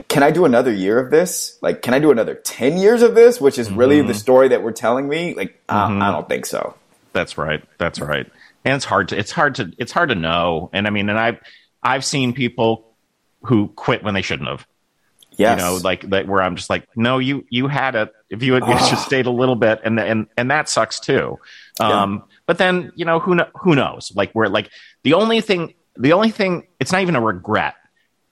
[0.08, 1.58] can I do another year of this?
[1.60, 4.12] Like, can I do another 10 years of this, which is really the mm-hmm.
[4.12, 5.34] story that we're telling me?
[5.34, 6.02] Like, I- mm-hmm.
[6.02, 6.74] I don't think so.
[7.12, 7.62] That's right.
[7.78, 8.30] That's right.
[8.64, 10.70] And it's hard to it's hard to it's hard to know.
[10.72, 11.38] And I mean, and I've
[11.82, 12.86] I've seen people
[13.42, 14.66] who quit when they shouldn't have.
[15.40, 15.58] Yes.
[15.58, 18.54] You know, like that where I'm just like, no, you you had a if you
[18.54, 21.38] had just stayed a little bit, and and and that sucks too.
[21.80, 24.12] Um, but then you know who who knows?
[24.14, 24.70] Like we're like
[25.02, 27.74] the only thing the only thing it's not even a regret,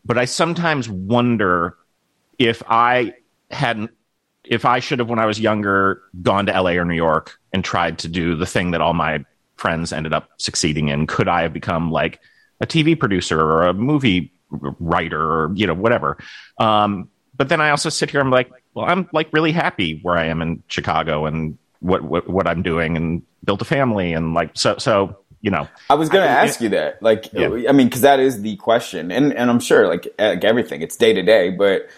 [0.04, 1.76] but I sometimes wonder
[2.38, 3.14] if I
[3.50, 3.90] hadn't
[4.44, 7.64] if I should have when I was younger gone to LA or New York and
[7.64, 9.24] tried to do the thing that all my
[9.56, 12.20] friends ended up succeeding in, could I have become like
[12.60, 16.18] a TV producer or a movie writer or you know whatever?
[16.58, 18.20] Um, but then I also sit here.
[18.20, 22.28] I'm like, well, I'm like really happy where I am in Chicago and what what,
[22.28, 26.08] what I'm doing and built a family and like so so you know I was
[26.08, 27.00] going to ask you that.
[27.02, 27.46] Like, Yeah.
[27.68, 30.96] I mean, because that is the question, and and I'm sure, like, like everything, it's
[30.96, 31.50] day to day.
[31.50, 31.88] But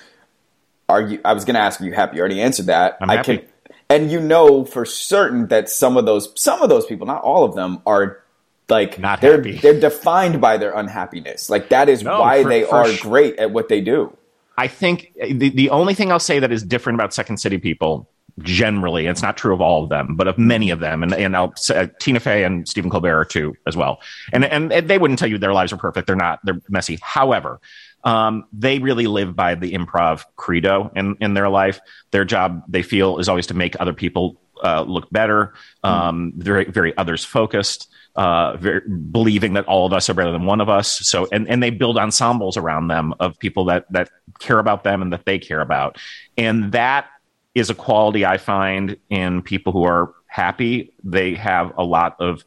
[0.88, 1.20] are you?
[1.24, 2.16] I was going to ask, you happy?
[2.16, 2.98] You already answered that.
[3.00, 3.38] I'm I happy.
[3.38, 3.46] can,
[3.88, 7.44] and you know for certain that some of those, some of those people, not all
[7.44, 8.22] of them, are
[8.68, 9.52] like Not they're happy.
[9.58, 11.48] they're defined by their unhappiness.
[11.48, 14.14] Like that is No, why for- they for are great at what they do.
[14.58, 18.08] I think the, the only thing I'll say that is different about Second City people
[18.38, 21.36] generally, it's not true of all of them, but of many of them, and, and
[21.36, 24.00] I'll say uh, Tina Fey and Stephen Colbert are two as well.
[24.32, 26.06] And, and and they wouldn't tell you their lives are perfect.
[26.06, 26.40] They're not.
[26.44, 26.98] They're messy.
[27.02, 27.60] However,
[28.04, 31.80] um, they really live by the improv credo in in their life.
[32.10, 35.54] Their job, they feel, is always to make other people uh, look better.
[35.82, 37.88] Um, very very others focused.
[38.16, 40.98] Uh, very, believing that all of us are better than one of us.
[41.08, 45.00] So, and, and they build ensembles around them of people that, that care about them
[45.00, 45.96] and that they care about.
[46.36, 47.06] And that
[47.54, 50.92] is a quality I find in people who are happy.
[51.04, 52.44] They have a lot of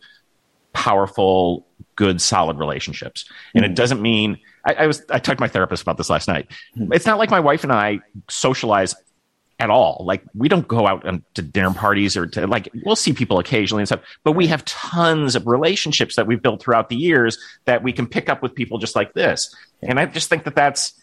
[0.73, 3.31] powerful, good, solid relationships.
[3.55, 6.27] And it doesn't mean I, I was I talked to my therapist about this last
[6.27, 6.51] night.
[6.75, 7.99] It's not like my wife and I
[8.29, 8.95] socialize
[9.63, 10.03] at all.
[10.05, 13.81] Like we don't go out to dinner parties or to like we'll see people occasionally
[13.81, 17.81] and stuff, but we have tons of relationships that we've built throughout the years that
[17.83, 19.55] we can pick up with people just like this.
[19.81, 20.93] And I just think that that's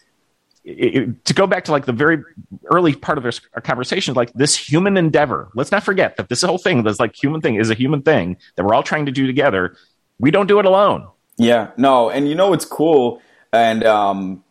[0.63, 2.23] it, to go back to like the very
[2.65, 5.49] early part of this our conversation, like this human endeavor.
[5.55, 8.37] Let's not forget that this whole thing, this like human thing, is a human thing
[8.55, 9.75] that we're all trying to do together.
[10.19, 11.07] We don't do it alone.
[11.37, 13.21] Yeah, no, and you know what's cool?
[13.53, 14.43] and um,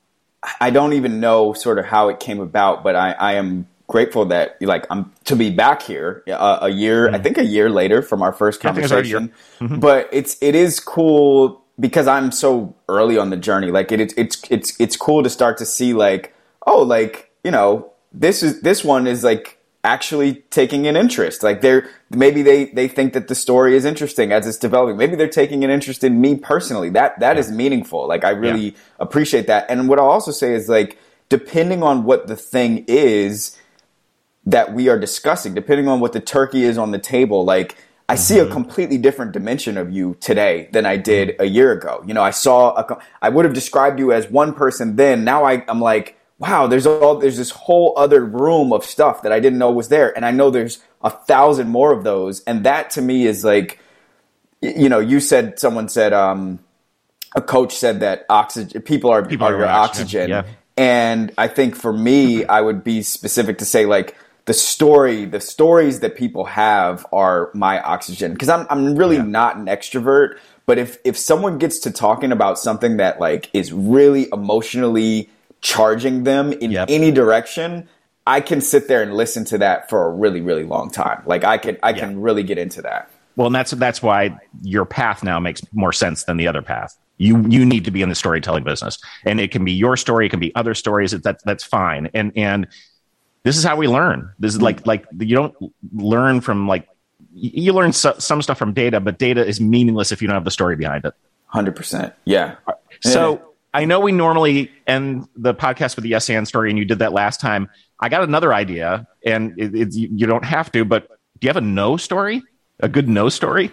[0.61, 4.25] I don't even know sort of how it came about, but I, I am grateful
[4.27, 7.17] that like I'm to be back here uh, a year, mm-hmm.
[7.17, 9.33] I think a year later from our first conversation.
[9.59, 9.81] Mm-hmm.
[9.81, 13.71] But it's it is cool because I'm so early on the journey.
[13.71, 16.33] Like it, it's it's it's cool to start to see like
[16.67, 21.43] oh like you know this is this one is like actually taking an interest.
[21.43, 24.97] Like they're maybe they they think that the story is interesting as it's developing.
[24.97, 26.91] Maybe they're taking an interest in me personally.
[26.91, 27.41] That that yeah.
[27.41, 28.07] is meaningful.
[28.07, 28.79] Like I really yeah.
[29.01, 29.67] appreciate that.
[29.69, 30.97] And what I'll also say is like
[31.29, 33.57] depending on what the thing is
[34.47, 37.77] that we are discussing, depending on what the turkey is on the table, like
[38.09, 38.21] I mm-hmm.
[38.21, 38.53] see a mm-hmm.
[38.53, 42.03] completely different dimension of you today than I did a year ago.
[42.07, 45.25] You know, I saw a, I would have described you as one person then.
[45.25, 49.31] Now I, I'm like, wow, there's all there's this whole other room of stuff that
[49.31, 52.65] I didn't know was there, and I know there's a thousand more of those, and
[52.65, 53.79] that to me is like,
[54.61, 56.59] you know, you said someone said um,
[57.37, 60.31] a coach said that oxygen people are people are, your oxygen, oxygen.
[60.31, 60.45] Yeah.
[60.77, 64.17] and I think for me, I would be specific to say like
[64.51, 69.23] the story, the stories that people have are my oxygen because I'm I'm really yeah.
[69.23, 70.39] not an extrovert.
[70.67, 75.31] But if if someone gets to talking about something that like is really emotionally
[75.61, 76.91] charging them in yep.
[76.91, 77.89] any direction,
[78.27, 81.23] I can sit there and listen to that for a really, really long time.
[81.27, 82.01] Like I can, I yeah.
[82.01, 83.09] can really get into that.
[83.37, 86.99] Well, and that's that's why your path now makes more sense than the other path.
[87.19, 90.27] You you need to be in the storytelling business, and it can be your story,
[90.27, 91.13] it can be other stories.
[91.13, 92.11] That that's fine.
[92.15, 92.67] And and
[93.43, 94.33] this is how we learn.
[94.39, 95.55] This is like like you don't
[95.93, 96.89] learn from like
[97.33, 100.45] you learn so, some stuff from data, but data is meaningless if you don't have
[100.45, 101.15] the story behind it.
[101.47, 102.15] Hundred percent.
[102.25, 102.57] Yeah.
[103.03, 106.85] So I know we normally end the podcast with the yes and story, and you
[106.85, 107.69] did that last time.
[107.99, 111.61] I got another idea, and it, you don't have to, but do you have a
[111.61, 112.43] no story?
[112.81, 113.73] A good no story?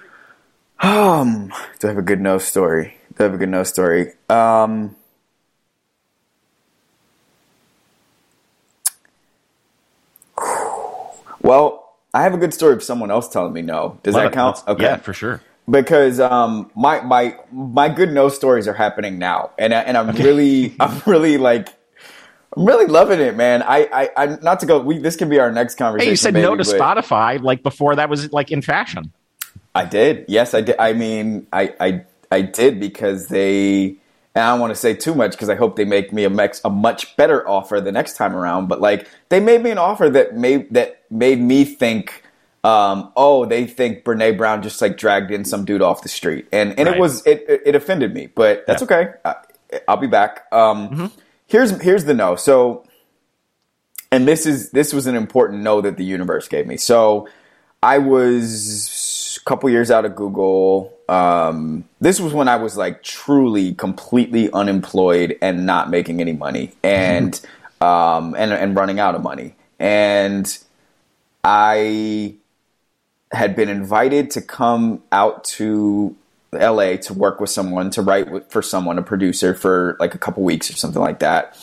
[0.80, 2.98] Um, do I have a good no story?
[3.16, 4.14] Do I have a good no story?
[4.30, 4.96] Um,
[11.48, 14.00] well, I have a good story of someone else telling me no.
[14.04, 14.64] Does that count?
[14.68, 19.52] Okay, yeah, for sure because um, my my my good no stories are happening now,
[19.58, 20.24] and and I'm okay.
[20.24, 21.70] really I'm really like
[22.56, 23.62] I'm really loving it, man.
[23.62, 24.80] I I I not to go.
[24.80, 26.08] We this could be our next conversation.
[26.08, 29.12] Hey, you said no to Spotify like before that was like in fashion.
[29.76, 30.26] I did.
[30.28, 30.76] Yes, I did.
[30.80, 33.98] I mean, I I I did because they.
[34.38, 36.30] And I don't want to say too much because I hope they make me a,
[36.30, 38.68] mex, a much better offer the next time around.
[38.68, 42.24] But like, they made me an offer that made that made me think
[42.64, 46.48] um, oh, they think Brene Brown just like dragged in some dude off the street,
[46.52, 46.98] and and right.
[46.98, 48.98] it was it, it offended me, but that's yeah.
[48.98, 49.14] okay.
[49.26, 49.36] I,
[49.88, 50.46] will be back.
[50.52, 51.06] Um, mm-hmm.
[51.46, 52.36] Here's here's the no.
[52.36, 52.86] So,
[54.12, 56.78] and this is this was an important no that the universe gave me.
[56.78, 57.30] So,
[57.82, 58.54] I was
[59.48, 60.94] couple years out of Google.
[61.08, 66.74] Um, this was when I was like truly, completely unemployed and not making any money,
[66.84, 67.40] and
[67.82, 70.58] um, and and running out of money, and
[71.44, 72.36] I
[73.32, 76.16] had been invited to come out to
[76.54, 80.44] LA to work with someone to write for someone, a producer for like a couple
[80.44, 81.58] weeks or something like that.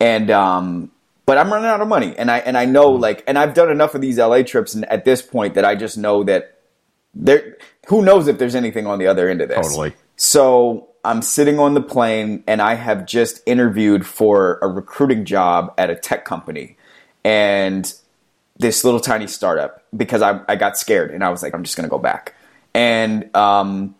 [0.00, 0.90] And um,
[1.26, 3.02] but I'm running out of money, and I and I know mm-hmm.
[3.02, 5.74] like, and I've done enough of these LA trips, and at this point that I
[5.74, 6.57] just know that
[7.18, 7.58] there.
[7.88, 9.66] Who knows if there's anything on the other end of this?
[9.68, 9.94] Totally.
[10.16, 15.74] So I'm sitting on the plane, and I have just interviewed for a recruiting job
[15.78, 16.76] at a tech company,
[17.24, 17.92] and
[18.58, 21.76] this little tiny startup because I, I got scared and I was like, I'm just
[21.76, 22.34] going to go back.
[22.74, 23.94] And um,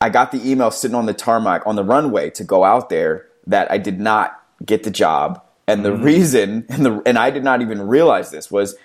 [0.00, 3.26] I got the email sitting on the tarmac on the runway to go out there
[3.46, 5.42] that I did not get the job.
[5.66, 6.04] And the mm-hmm.
[6.04, 8.76] reason, and the and I did not even realize this was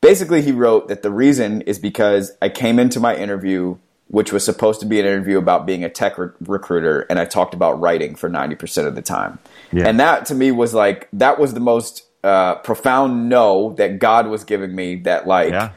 [0.00, 3.76] basically he wrote that the reason is because I came into my interview,
[4.08, 7.24] which was supposed to be an interview about being a tech re- recruiter, and I
[7.24, 9.38] talked about writing for ninety percent of the time.
[9.72, 9.86] Yeah.
[9.86, 14.26] And that to me was like that was the most uh, profound no that God
[14.26, 15.70] was giving me that like yeah.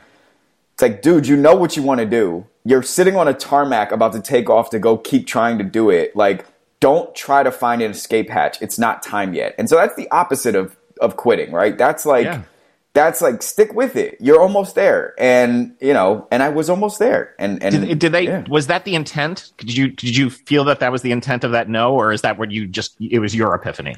[0.73, 2.47] it's like, dude, you know what you want to do.
[2.65, 5.89] You're sitting on a tarmac about to take off to go keep trying to do
[5.89, 6.15] it.
[6.15, 6.45] Like,
[6.79, 8.61] don't try to find an escape hatch.
[8.61, 9.53] It's not time yet.
[9.57, 11.77] And so that's the opposite of of quitting, right?
[11.77, 12.43] That's like yeah.
[12.93, 14.17] That's like stick with it.
[14.19, 15.13] You're almost there.
[15.17, 17.35] And you know, and I was almost there.
[17.39, 18.43] And and did, did they yeah.
[18.47, 19.51] was that the intent?
[19.57, 22.21] Did you did you feel that that was the intent of that no or is
[22.21, 23.95] that what you just it was your epiphany?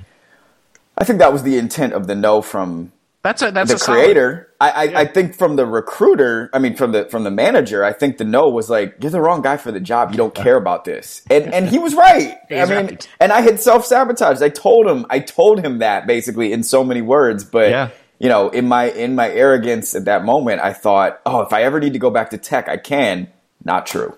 [0.98, 4.54] I think that was the intent of the no from that's a, that's the creator.
[4.62, 5.00] I, I, yeah.
[5.00, 8.24] I, think from the recruiter, I mean from the from the manager, I think the
[8.24, 10.12] no was like you're the wrong guy for the job.
[10.12, 12.38] You don't care about this, and and he was right.
[12.52, 13.10] I mean, right.
[13.20, 14.44] and I had self sabotaged.
[14.44, 17.70] I told him, I told him that basically in so many words, but.
[17.72, 17.90] Yeah.
[18.20, 21.64] You know, in my in my arrogance at that moment, I thought, "Oh, if I
[21.64, 23.28] ever need to go back to tech, I can."
[23.64, 24.16] Not true.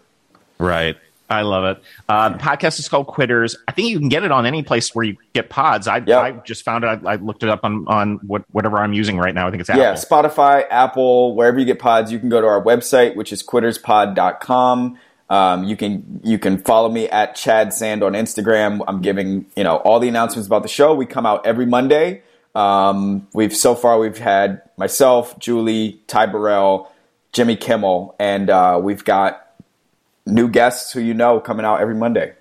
[0.60, 0.98] Right.
[1.30, 1.84] I love it.
[2.08, 3.58] Uh, the podcast is called Quitters.
[3.68, 5.86] I think you can get it on any place where you get pods.
[5.86, 6.10] I, Yep.
[6.10, 6.88] I just found it.
[6.88, 9.46] I, I looked it up on on what, whatever I'm using right now.
[9.46, 9.82] I think it's Apple.
[9.82, 13.44] Yeah, Spotify, Apple, wherever you get pods, you can go to our website, which is
[13.44, 14.98] quitterspod.com.
[15.30, 18.84] Um, you can you can follow me at Chad Sand on Instagram.
[18.88, 20.96] I'm giving you know all the announcements about the show.
[20.96, 22.22] We come out every Monday.
[22.56, 26.92] Um, we've so far we've had myself, Julie, Ty Burrell,
[27.34, 29.48] Jimmy Kimmel, and uh, we've got
[30.26, 32.34] new guests who you know coming out every Monday.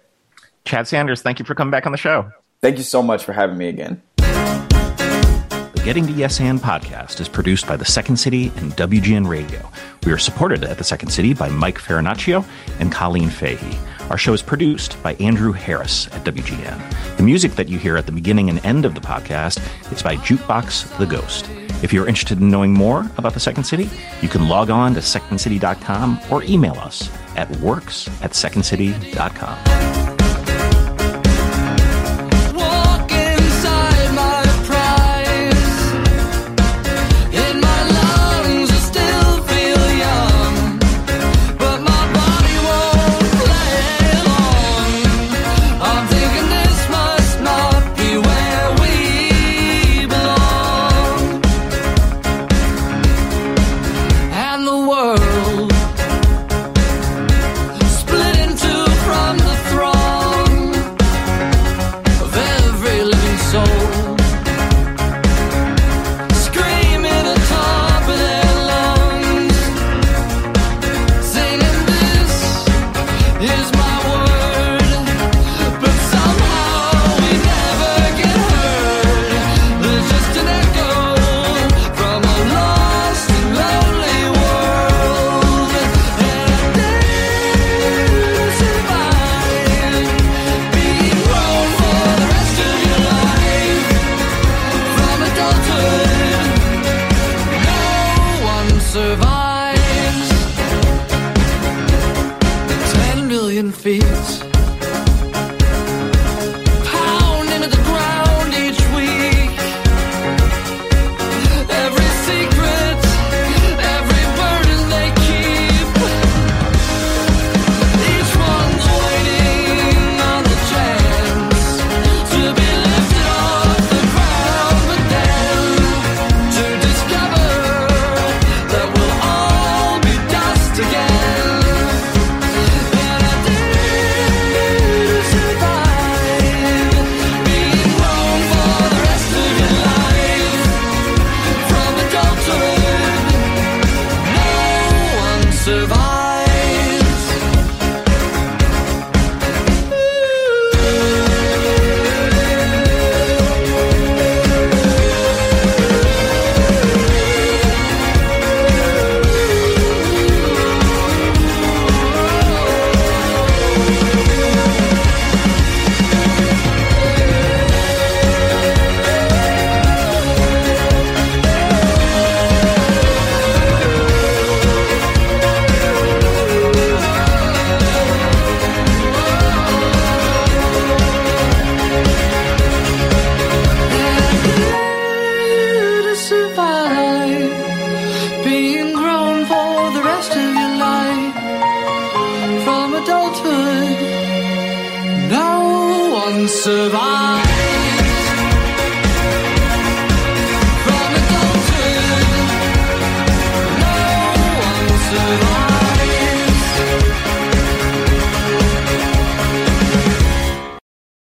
[0.64, 2.30] Chad Sanders, thank you for coming back on the show.
[2.60, 4.02] Thank you so much for having me again.
[4.16, 9.70] The Getting to Yes and podcast is produced by the Second City and WGN Radio.
[10.04, 12.44] We are supported at the Second City by Mike Farinaccio
[12.80, 13.78] and Colleen Fahey.
[14.10, 17.16] Our show is produced by Andrew Harris at WGN.
[17.16, 19.60] The music that you hear at the beginning and end of the podcast
[19.92, 21.50] is by Jukebox The Ghost.
[21.82, 23.90] If you're interested in knowing more about the Second City,
[24.22, 30.05] you can log on to secondcity.com or email us at works at secondcity.com.